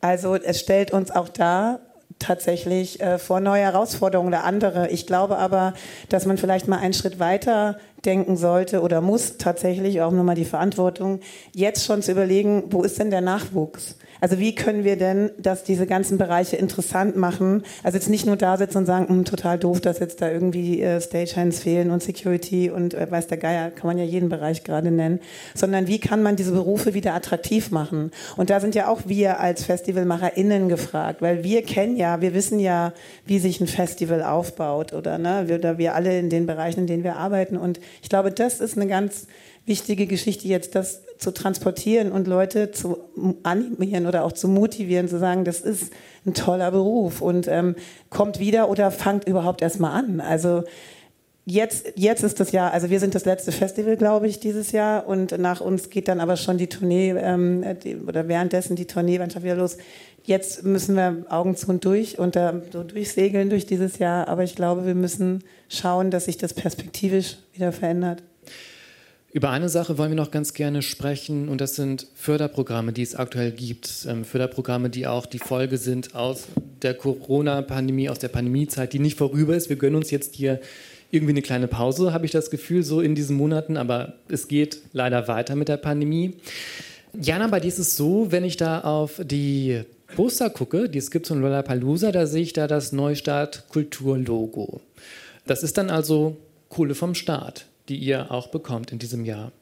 [0.00, 1.80] Also, es stellt uns auch da
[2.18, 4.88] tatsächlich äh, vor neue Herausforderungen oder andere.
[4.90, 5.74] Ich glaube aber,
[6.08, 10.44] dass man vielleicht mal einen Schritt weiter denken sollte oder muss tatsächlich auch nochmal die
[10.44, 11.20] Verantwortung,
[11.54, 13.96] jetzt schon zu überlegen, wo ist denn der Nachwuchs?
[14.22, 17.64] Also wie können wir denn, dass diese ganzen Bereiche interessant machen?
[17.82, 20.80] Also jetzt nicht nur da sitzen und sagen, hm, total doof, dass jetzt da irgendwie
[20.80, 24.62] äh, Stagehands fehlen und Security und äh, weiß der Geier, kann man ja jeden Bereich
[24.62, 25.18] gerade nennen,
[25.56, 28.12] sondern wie kann man diese Berufe wieder attraktiv machen?
[28.36, 32.60] Und da sind ja auch wir als FestivalmacherInnen gefragt, weil wir kennen ja, wir wissen
[32.60, 32.92] ja,
[33.26, 36.86] wie sich ein Festival aufbaut oder, ne, wir, oder wir alle in den Bereichen, in
[36.86, 37.56] denen wir arbeiten.
[37.56, 39.26] Und ich glaube, das ist eine ganz
[39.64, 42.98] wichtige Geschichte jetzt, das zu transportieren und Leute zu
[43.44, 45.92] animieren oder auch zu motivieren, zu sagen, das ist
[46.26, 47.76] ein toller Beruf und ähm,
[48.10, 50.20] kommt wieder oder fangt überhaupt erstmal an.
[50.20, 50.64] Also
[51.44, 55.06] jetzt, jetzt ist das Jahr, also wir sind das letzte Festival, glaube ich, dieses Jahr
[55.06, 59.44] und nach uns geht dann aber schon die Tournee ähm, die, oder währenddessen die Tourneemannschaft
[59.44, 59.76] wieder los.
[60.24, 64.42] Jetzt müssen wir Augen zu und durch und da so durchsegeln durch dieses Jahr, aber
[64.42, 68.22] ich glaube, wir müssen schauen, dass sich das perspektivisch wieder verändert.
[69.34, 73.14] Über eine Sache wollen wir noch ganz gerne sprechen und das sind Förderprogramme, die es
[73.14, 74.06] aktuell gibt.
[74.06, 76.48] Ähm, Förderprogramme, die auch die Folge sind aus
[76.82, 79.70] der Corona-Pandemie, aus der Pandemiezeit, die nicht vorüber ist.
[79.70, 80.60] Wir gönnen uns jetzt hier
[81.10, 84.82] irgendwie eine kleine Pause, habe ich das Gefühl, so in diesen Monaten, aber es geht
[84.92, 86.34] leider weiter mit der Pandemie.
[87.18, 89.80] Jana, bei dir ist es so, wenn ich da auf die
[90.14, 94.82] Poster gucke, die es gibt von Lollapalooza, da sehe ich da das Neustart Kultur-Logo.
[95.46, 96.36] Das ist dann also
[96.68, 99.52] Kohle vom Staat die ihr auch bekommt in diesem Jahr.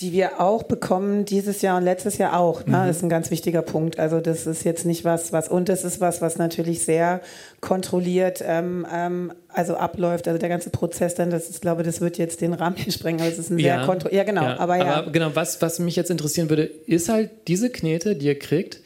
[0.00, 2.64] Die wir auch bekommen dieses Jahr und letztes Jahr auch.
[2.66, 2.78] Ne?
[2.78, 2.86] Mhm.
[2.86, 3.98] Das ist ein ganz wichtiger Punkt.
[3.98, 7.20] Also das ist jetzt nicht was, was und das ist was, was natürlich sehr
[7.60, 10.26] kontrolliert ähm, ähm, also abläuft.
[10.26, 13.20] Also der ganze Prozess dann, das ist, glaube, das wird jetzt den Rahmen sprengen.
[13.20, 14.14] Aber es ist ein ja, sehr kontrolliert.
[14.14, 14.42] Ja, genau.
[14.42, 14.58] Ja.
[14.58, 14.84] Aber, ja.
[14.94, 18.80] aber genau, was, was mich jetzt interessieren würde, ist halt diese Knete, die ihr kriegt,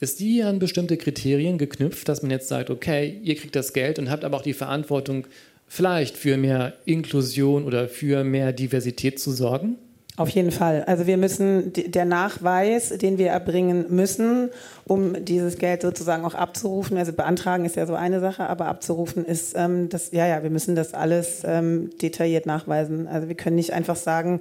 [0.00, 3.98] ist die an bestimmte Kriterien geknüpft, dass man jetzt sagt, okay, ihr kriegt das Geld
[3.98, 5.26] und habt aber auch die Verantwortung
[5.72, 9.76] vielleicht für mehr Inklusion oder für mehr Diversität zu sorgen?
[10.18, 10.84] Auf jeden Fall.
[10.84, 14.50] Also wir müssen, der Nachweis, den wir erbringen müssen,
[14.84, 19.24] um dieses Geld sozusagen auch abzurufen, also beantragen ist ja so eine Sache, aber abzurufen
[19.24, 23.08] ist ähm, das, ja, ja, wir müssen das alles ähm, detailliert nachweisen.
[23.08, 24.40] Also wir können nicht einfach sagen,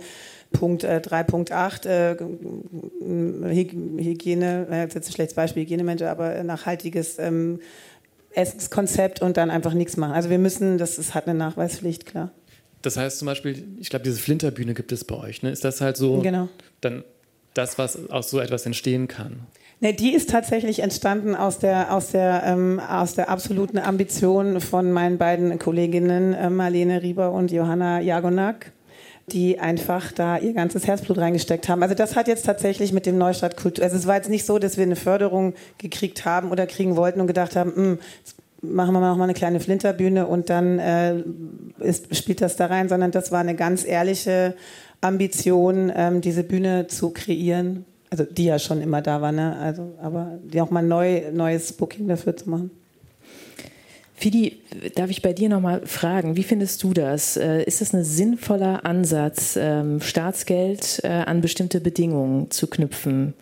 [0.51, 2.17] Punkt äh, 3.8, äh,
[4.03, 7.61] Hygiene, äh, jetzt ein schlechtes Beispiel, Hygienemensch, aber nachhaltiges ähm,
[8.34, 10.13] Essenskonzept und dann einfach nichts machen.
[10.13, 12.32] Also wir müssen, das ist, hat eine Nachweispflicht, klar.
[12.82, 15.43] Das heißt zum Beispiel, ich glaube, diese Flinterbühne gibt es bei euch.
[15.43, 15.51] Ne?
[15.51, 16.49] Ist das halt so genau.
[16.82, 17.03] dann
[17.53, 19.41] das, was aus so etwas entstehen kann?
[19.82, 24.91] Ne, die ist tatsächlich entstanden aus der, aus der, ähm, aus der absoluten Ambition von
[24.91, 28.71] meinen beiden Kolleginnen äh, Marlene Rieber und Johanna Jagonak
[29.28, 31.84] die einfach da ihr ganzes Herzblut reingesteckt haben.
[31.84, 34.59] Also das hat jetzt tatsächlich mit dem Neustart Kultur, also es war jetzt nicht so,
[34.59, 37.99] dass wir eine Förderung gekriegt haben oder kriegen wollten und gedacht haben, hm,
[38.61, 41.24] machen wir mal noch mal eine kleine Flinterbühne und dann äh,
[41.80, 44.55] ist, spielt das da rein, sondern das war eine ganz ehrliche
[45.01, 47.86] Ambition, ähm, diese Bühne zu kreieren.
[48.11, 49.55] Also die ja schon immer da war, ne?
[49.57, 52.69] Also, aber die auch mal neu, neues Booking dafür zu machen.
[54.22, 54.59] Fidi,
[54.93, 57.38] darf ich bei dir nochmal fragen, wie findest du das?
[57.38, 63.34] Äh, ist es ein sinnvoller Ansatz, ähm, Staatsgeld äh, an bestimmte Bedingungen zu knüpfen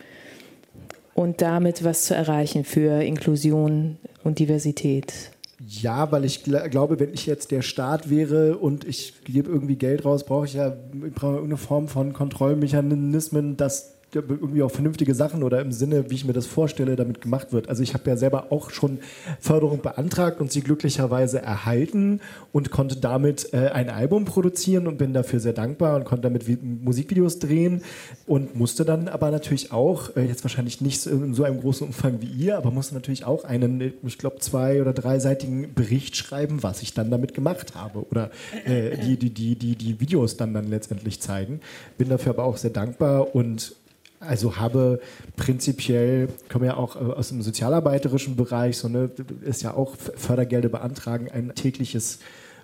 [1.16, 5.32] und damit was zu erreichen für Inklusion und Diversität?
[5.68, 9.76] Ja, weil ich gl glaube, wenn ich jetzt der Staat wäre und ich gebe irgendwie
[9.76, 10.74] Geld raus, brauche ich ja
[11.14, 16.26] brauche irgendeine Form von Kontrollmechanismen, dass irgendwie auch vernünftige Sachen oder im Sinne, wie ich
[16.26, 17.70] mir das vorstelle, damit gemacht wird.
[17.70, 19.00] Also ich habe ja selber auch schon
[19.40, 25.14] Förderung beantragt und sie glücklicherweise erhalten und konnte damit äh, ein Album produzieren und bin
[25.14, 26.46] dafür sehr dankbar und konnte damit
[26.84, 27.84] Musikvideos drehen
[28.26, 32.22] und musste dann aber natürlich auch, äh, jetzt wahrscheinlich nicht in so einem großen Umfang
[32.22, 36.82] wie ihr, aber musste natürlich auch einen, ich glaube, zwei- oder dreiseitigen Bericht schreiben, was
[36.82, 38.32] ich dann damit gemacht habe oder
[38.66, 41.60] äh, die, die, die, die, die Videos dann, dann letztendlich zeigen.
[41.98, 43.76] Bin dafür aber auch sehr dankbar und
[44.20, 45.00] also habe
[45.36, 49.10] prinzipiell, komme ja auch äh, aus dem sozialarbeiterischen Bereich, so ne,
[49.42, 52.20] ist ja auch Fördergelder beantragen ein tägliches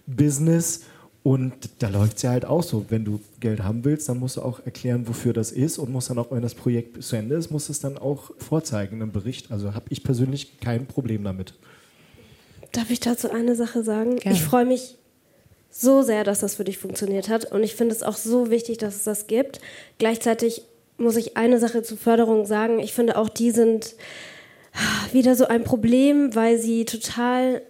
[0.06, 0.82] Business.
[1.24, 2.86] Und da läuft es ja halt auch so.
[2.90, 6.12] Wenn du Geld haben willst, dann musst du auch erklären, wofür das ist und musst
[6.12, 9.12] dann auch, wenn das Projekt zu Ende ist, musst du es dann auch vorzeigen im
[9.12, 9.52] Bericht.
[9.52, 11.56] Also habe ich persönlich kein Problem damit.
[12.74, 14.18] Darf ich dazu eine Sache sagen?
[14.18, 14.38] Gerne.
[14.38, 14.98] Ich freue mich
[15.72, 17.52] so sehr, dass das für dich funktioniert hat.
[17.52, 19.62] Und ich finde es auch so wichtig, dass es das gibt.
[19.98, 20.62] Gleichzeitig
[20.98, 22.80] muss ich eine Sache zur Förderung sagen.
[22.80, 23.96] Ich finde auch, die sind
[25.12, 27.62] wieder so ein Problem, weil sie total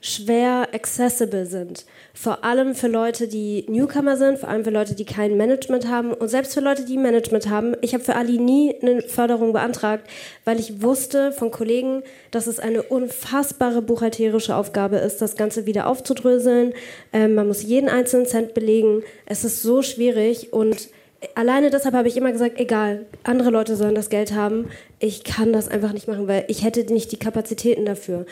[0.00, 1.86] schwer accessible sind.
[2.12, 6.12] Vor allem für Leute, die Newcomer sind, vor allem für Leute, die kein Management haben
[6.12, 7.74] und selbst für Leute, die Management haben.
[7.80, 10.06] Ich habe für Ali nie eine Förderung beantragt,
[10.44, 15.86] weil ich wusste von Kollegen, dass es eine unfassbare buchhalterische Aufgabe ist, das Ganze wieder
[15.86, 16.74] aufzudröseln.
[17.14, 19.02] Ähm, man muss jeden einzelnen Cent belegen.
[19.24, 20.90] Es ist so schwierig und
[21.34, 24.68] alleine deshalb habe ich immer gesagt, egal, andere Leute sollen das Geld haben.
[24.98, 28.26] Ich kann das einfach nicht machen, weil ich hätte nicht die Kapazitäten dafür.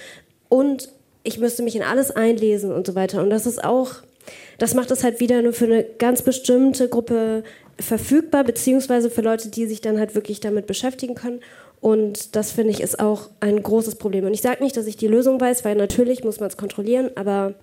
[0.49, 0.88] Und
[1.22, 3.22] ich müsste mich in alles einlesen und so weiter.
[3.22, 3.97] Und das ist auch,
[4.59, 7.45] das macht es halt wieder nur für eine ganz bestimmte Gruppe
[7.78, 11.40] verfügbar, beziehungsweise für Leute, die sich dann halt wirklich damit beschäftigen können.
[11.80, 14.24] Und das finde ich ist auch ein großes Problem.
[14.24, 17.11] Und ich sage nicht, dass ich die Lösung weiß, weil natürlich muss man es kontrollieren,
[17.16, 17.55] aber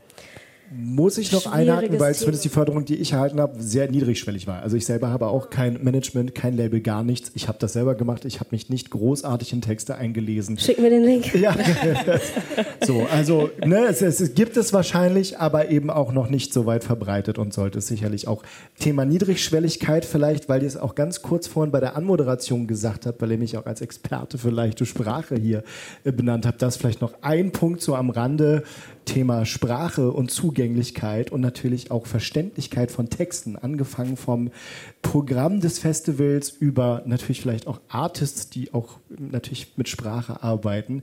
[0.72, 4.62] muss ich noch einhaken, weil zumindest die Förderung, die ich erhalten habe, sehr niedrigschwellig war.
[4.62, 7.32] Also ich selber habe auch kein Management, kein Label, gar nichts.
[7.34, 8.24] Ich habe das selber gemacht.
[8.26, 10.60] Ich habe mich nicht großartig in Texte eingelesen.
[10.60, 11.34] Schick mir den Link.
[11.40, 11.56] Ja.
[12.86, 16.84] so, also ne, es, es, gibt es wahrscheinlich, aber eben auch noch nicht so weit
[16.84, 18.44] verbreitet und sollte es sicherlich auch.
[18.78, 23.22] Thema Niedrigschwelligkeit vielleicht, weil ihr es auch ganz kurz vorhin bei der Anmoderation gesagt habt,
[23.22, 25.64] weil ihr mich auch als Experte für leichte Sprache hier
[26.04, 26.62] äh, benannt habt.
[26.62, 28.64] Das vielleicht noch ein Punkt so am Rande
[29.10, 34.52] Thema Sprache und Zugänglichkeit und natürlich auch Verständlichkeit von Texten, angefangen vom
[35.02, 41.02] Programm des Festivals über natürlich vielleicht auch Artists, die auch natürlich mit Sprache arbeiten,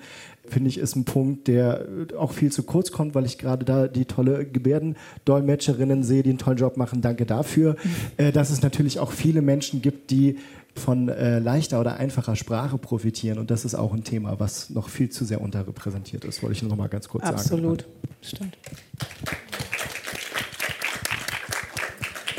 [0.51, 1.87] finde ich, ist ein Punkt, der
[2.19, 6.39] auch viel zu kurz kommt, weil ich gerade da die tolle Gebärdendolmetscherinnen sehe, die einen
[6.39, 7.01] tollen Job machen.
[7.01, 7.77] Danke dafür.
[7.83, 7.91] Mhm.
[8.17, 10.39] Äh, dass es natürlich auch viele Menschen gibt, die
[10.75, 13.39] von äh, leichter oder einfacher Sprache profitieren.
[13.39, 16.63] Und das ist auch ein Thema, was noch viel zu sehr unterrepräsentiert ist, wollte ich
[16.63, 17.83] noch mal ganz kurz Absolut.
[17.83, 17.93] sagen.
[18.21, 18.59] Absolut, stimmt.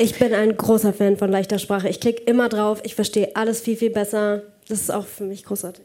[0.00, 1.88] Ich bin ein großer Fan von leichter Sprache.
[1.88, 4.42] Ich klicke immer drauf, ich verstehe alles viel, viel besser.
[4.68, 5.84] Das ist auch für mich großartig.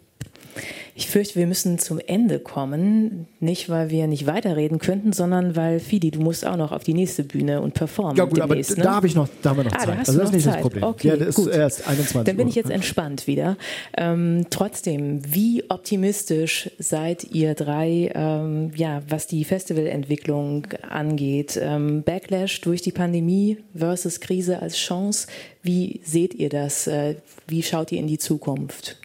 [0.96, 3.26] Ich fürchte, wir müssen zum Ende kommen.
[3.39, 6.94] Nicht, weil wir nicht weiterreden könnten, sondern weil, Fidi, du musst auch noch auf die
[6.94, 8.16] nächste Bühne und performen.
[8.16, 8.84] Ja, gut, demnächst, aber ne?
[8.84, 9.88] da habe ich noch, da haben wir noch ah, Zeit.
[9.88, 10.56] Da hast also das ist nicht Zeit.
[10.56, 10.84] das Problem.
[10.84, 11.48] Okay, ja, das gut.
[11.48, 12.62] ist erst 21 Dann bin ich Uhr.
[12.62, 13.58] jetzt entspannt wieder.
[13.98, 21.60] Ähm, trotzdem, wie optimistisch seid ihr drei, ähm, ja, was die Festivalentwicklung angeht?
[21.60, 25.28] Ähm, Backlash durch die Pandemie versus Krise als Chance.
[25.64, 26.86] Wie seht ihr das?
[26.86, 27.16] Äh,
[27.48, 28.98] wie schaut ihr in die Zukunft?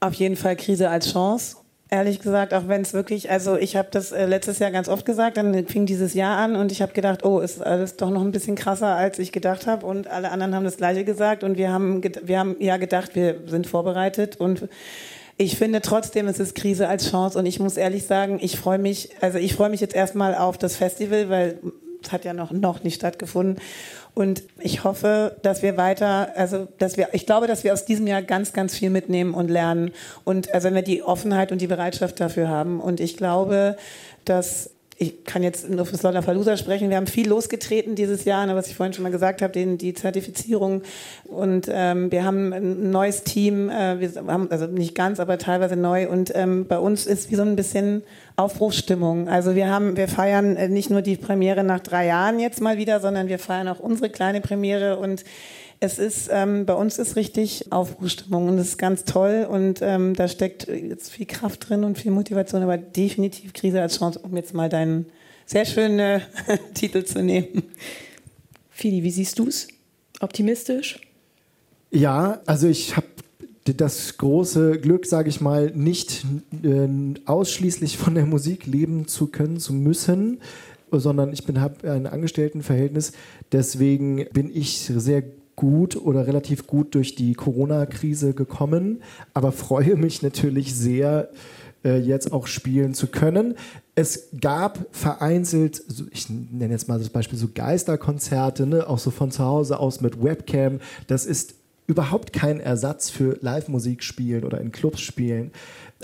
[0.00, 1.56] Auf jeden Fall Krise als Chance.
[1.90, 5.04] Ehrlich gesagt, auch wenn es wirklich, also ich habe das äh, letztes Jahr ganz oft
[5.04, 8.22] gesagt, dann fing dieses Jahr an und ich habe gedacht, oh, ist alles doch noch
[8.22, 11.56] ein bisschen krasser, als ich gedacht habe und alle anderen haben das Gleiche gesagt und
[11.56, 14.36] wir haben, wir haben ja gedacht, wir sind vorbereitet.
[14.40, 14.68] Und
[15.36, 17.38] ich finde trotzdem, es ist Krise als Chance.
[17.38, 20.58] Und ich muss ehrlich sagen, ich freue mich, also ich freue mich jetzt erstmal auf
[20.58, 21.58] das Festival, weil
[22.02, 23.60] es hat ja noch, noch nicht stattgefunden
[24.14, 28.06] und ich hoffe, dass wir weiter, also dass wir, ich glaube, dass wir aus diesem
[28.06, 29.90] Jahr ganz, ganz viel mitnehmen und lernen.
[30.22, 32.80] Und also wenn wir die Offenheit und die Bereitschaft dafür haben.
[32.80, 33.76] Und ich glaube,
[34.24, 36.88] dass ich kann jetzt nur fürs Lollapalooza sprechen.
[36.88, 39.76] Wir haben viel losgetreten dieses Jahr, ne, was ich vorhin schon mal gesagt habe, den,
[39.76, 40.82] die Zertifizierung.
[41.24, 45.76] Und ähm, wir haben ein neues Team, äh, wir haben, also nicht ganz, aber teilweise
[45.76, 46.08] neu.
[46.08, 48.02] Und ähm, bei uns ist wie so ein bisschen
[48.36, 49.28] Aufbruchsstimmung.
[49.28, 52.78] Also wir haben, wir feiern äh, nicht nur die Premiere nach drei Jahren jetzt mal
[52.78, 55.24] wieder, sondern wir feiern auch unsere kleine Premiere und
[55.84, 60.14] es ist, ähm, bei uns ist richtig Aufbruchstimmung und das ist ganz toll und ähm,
[60.14, 64.34] da steckt jetzt viel Kraft drin und viel Motivation, aber definitiv Krise als Chance, um
[64.34, 65.06] jetzt mal deinen
[65.44, 66.20] sehr schönen äh,
[66.74, 67.64] Titel zu nehmen.
[68.70, 69.68] Fidi, wie siehst du es?
[70.20, 71.00] Optimistisch?
[71.90, 73.06] Ja, also ich habe
[73.64, 76.24] das große Glück, sage ich mal, nicht
[76.62, 76.88] äh,
[77.26, 80.40] ausschließlich von der Musik leben zu können, zu müssen,
[80.90, 83.12] sondern ich habe ein Angestelltenverhältnis.
[83.52, 85.24] Deswegen bin ich sehr
[85.56, 89.02] gut oder relativ gut durch die Corona-Krise gekommen,
[89.32, 91.30] aber freue mich natürlich sehr,
[91.84, 93.54] äh, jetzt auch spielen zu können.
[93.94, 99.30] Es gab vereinzelt, ich nenne jetzt mal das Beispiel so Geisterkonzerte, ne, auch so von
[99.30, 100.80] zu Hause aus mit Webcam.
[101.06, 101.54] Das ist
[101.86, 105.52] überhaupt kein Ersatz für Live-Musik spielen oder in Clubs spielen.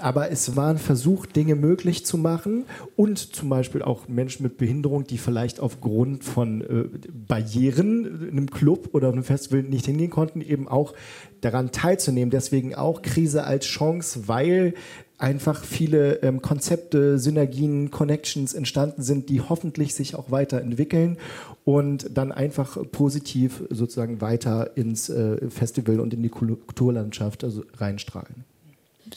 [0.00, 2.64] Aber es war ein Versuch, Dinge möglich zu machen
[2.96, 6.84] und zum Beispiel auch Menschen mit Behinderung, die vielleicht aufgrund von äh,
[7.28, 10.94] Barrieren in einem Club oder einem Festival nicht hingehen konnten, eben auch
[11.40, 12.30] daran teilzunehmen.
[12.30, 14.74] Deswegen auch Krise als Chance, weil
[15.20, 21.18] einfach viele ähm, Konzepte, Synergien, Connections entstanden sind, die hoffentlich sich auch weiterentwickeln
[21.64, 28.44] und dann einfach positiv sozusagen weiter ins äh, Festival und in die Kulturlandschaft also reinstrahlen.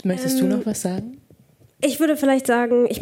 [0.03, 1.17] Möchtest du noch was sagen?
[1.81, 3.01] Ich würde vielleicht sagen, ich,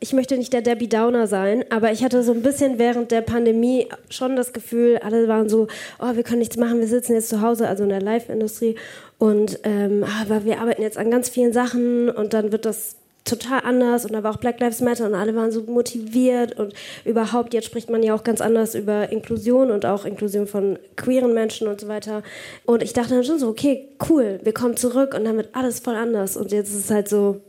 [0.00, 3.20] ich, möchte nicht der Debbie Downer sein, aber ich hatte so ein bisschen während der
[3.20, 5.68] Pandemie schon das Gefühl, alle waren so,
[5.98, 8.76] oh, wir können nichts machen, wir sitzen jetzt zu Hause, also in der Live-Industrie
[9.18, 12.96] und ähm, aber wir arbeiten jetzt an ganz vielen Sachen und dann wird das
[13.26, 16.72] total anders und da war auch Black Lives Matter und alle waren so motiviert und
[17.04, 21.34] überhaupt, jetzt spricht man ja auch ganz anders über Inklusion und auch Inklusion von queeren
[21.34, 22.22] Menschen und so weiter.
[22.64, 25.80] Und ich dachte dann schon so, okay, cool, wir kommen zurück und dann wird alles
[25.80, 26.36] voll anders.
[26.36, 27.40] Und jetzt ist es halt so,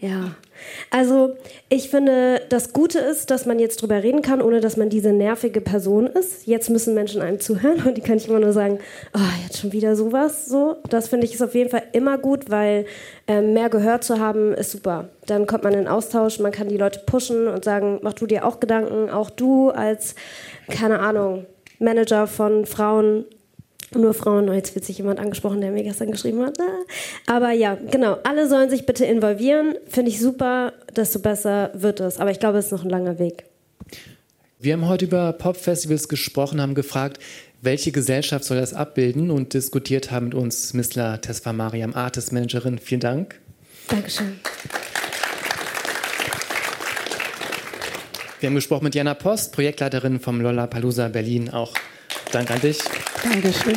[0.00, 0.36] ja.
[0.90, 1.36] Also
[1.68, 5.12] ich finde, das Gute ist, dass man jetzt drüber reden kann, ohne dass man diese
[5.12, 6.46] nervige Person ist.
[6.46, 8.78] Jetzt müssen Menschen einem zuhören und die kann ich immer nur sagen,
[9.14, 10.46] oh, jetzt schon wieder sowas.
[10.46, 12.86] So, das finde ich ist auf jeden Fall immer gut, weil
[13.26, 15.08] äh, mehr gehört zu haben ist super.
[15.26, 18.46] Dann kommt man in Austausch, man kann die Leute pushen und sagen, mach du dir
[18.46, 20.14] auch Gedanken, auch du als
[20.68, 21.46] keine Ahnung
[21.80, 23.24] Manager von Frauen
[23.94, 26.58] nur Frauen, oh, jetzt wird sich jemand angesprochen, der mir gestern geschrieben hat.
[27.26, 29.74] Aber ja, genau, alle sollen sich bitte involvieren.
[29.86, 32.18] Finde ich super, desto besser wird es.
[32.18, 33.44] Aber ich glaube, es ist noch ein langer Weg.
[34.58, 37.20] Wir haben heute über Popfestivals gesprochen, haben gefragt,
[37.62, 42.78] welche Gesellschaft soll das abbilden und diskutiert haben mit uns Missla Tesfa Mariam, Artist Managerin.
[42.78, 43.40] Vielen Dank.
[43.88, 44.38] Dankeschön.
[48.40, 51.50] Wir haben gesprochen mit Jana Post, Projektleiterin vom Lollapalooza Berlin.
[51.50, 51.74] Auch
[52.32, 52.78] Dank an dich.
[53.22, 53.76] Dankeschön.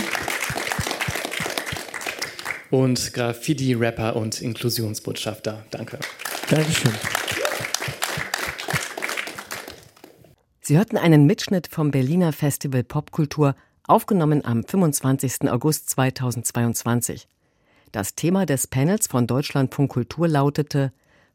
[2.70, 5.66] Und Graffiti-Rapper und Inklusionsbotschafter.
[5.72, 5.99] Danke.
[6.49, 6.91] Dankeschön.
[10.60, 13.56] Sie hörten einen Mitschnitt vom Berliner Festival Popkultur,
[13.88, 15.49] aufgenommen am 25.
[15.49, 17.28] August 2022.
[17.91, 20.93] Das Thema des Panels von Deutschlandfunk Kultur lautete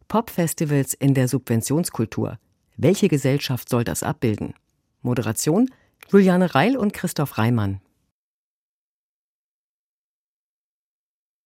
[0.08, 2.38] Popfestivals in der Subventionskultur.
[2.76, 4.54] Welche Gesellschaft soll das abbilden?
[5.02, 5.70] Moderation
[6.10, 7.80] Juliane Reil und Christoph Reimann.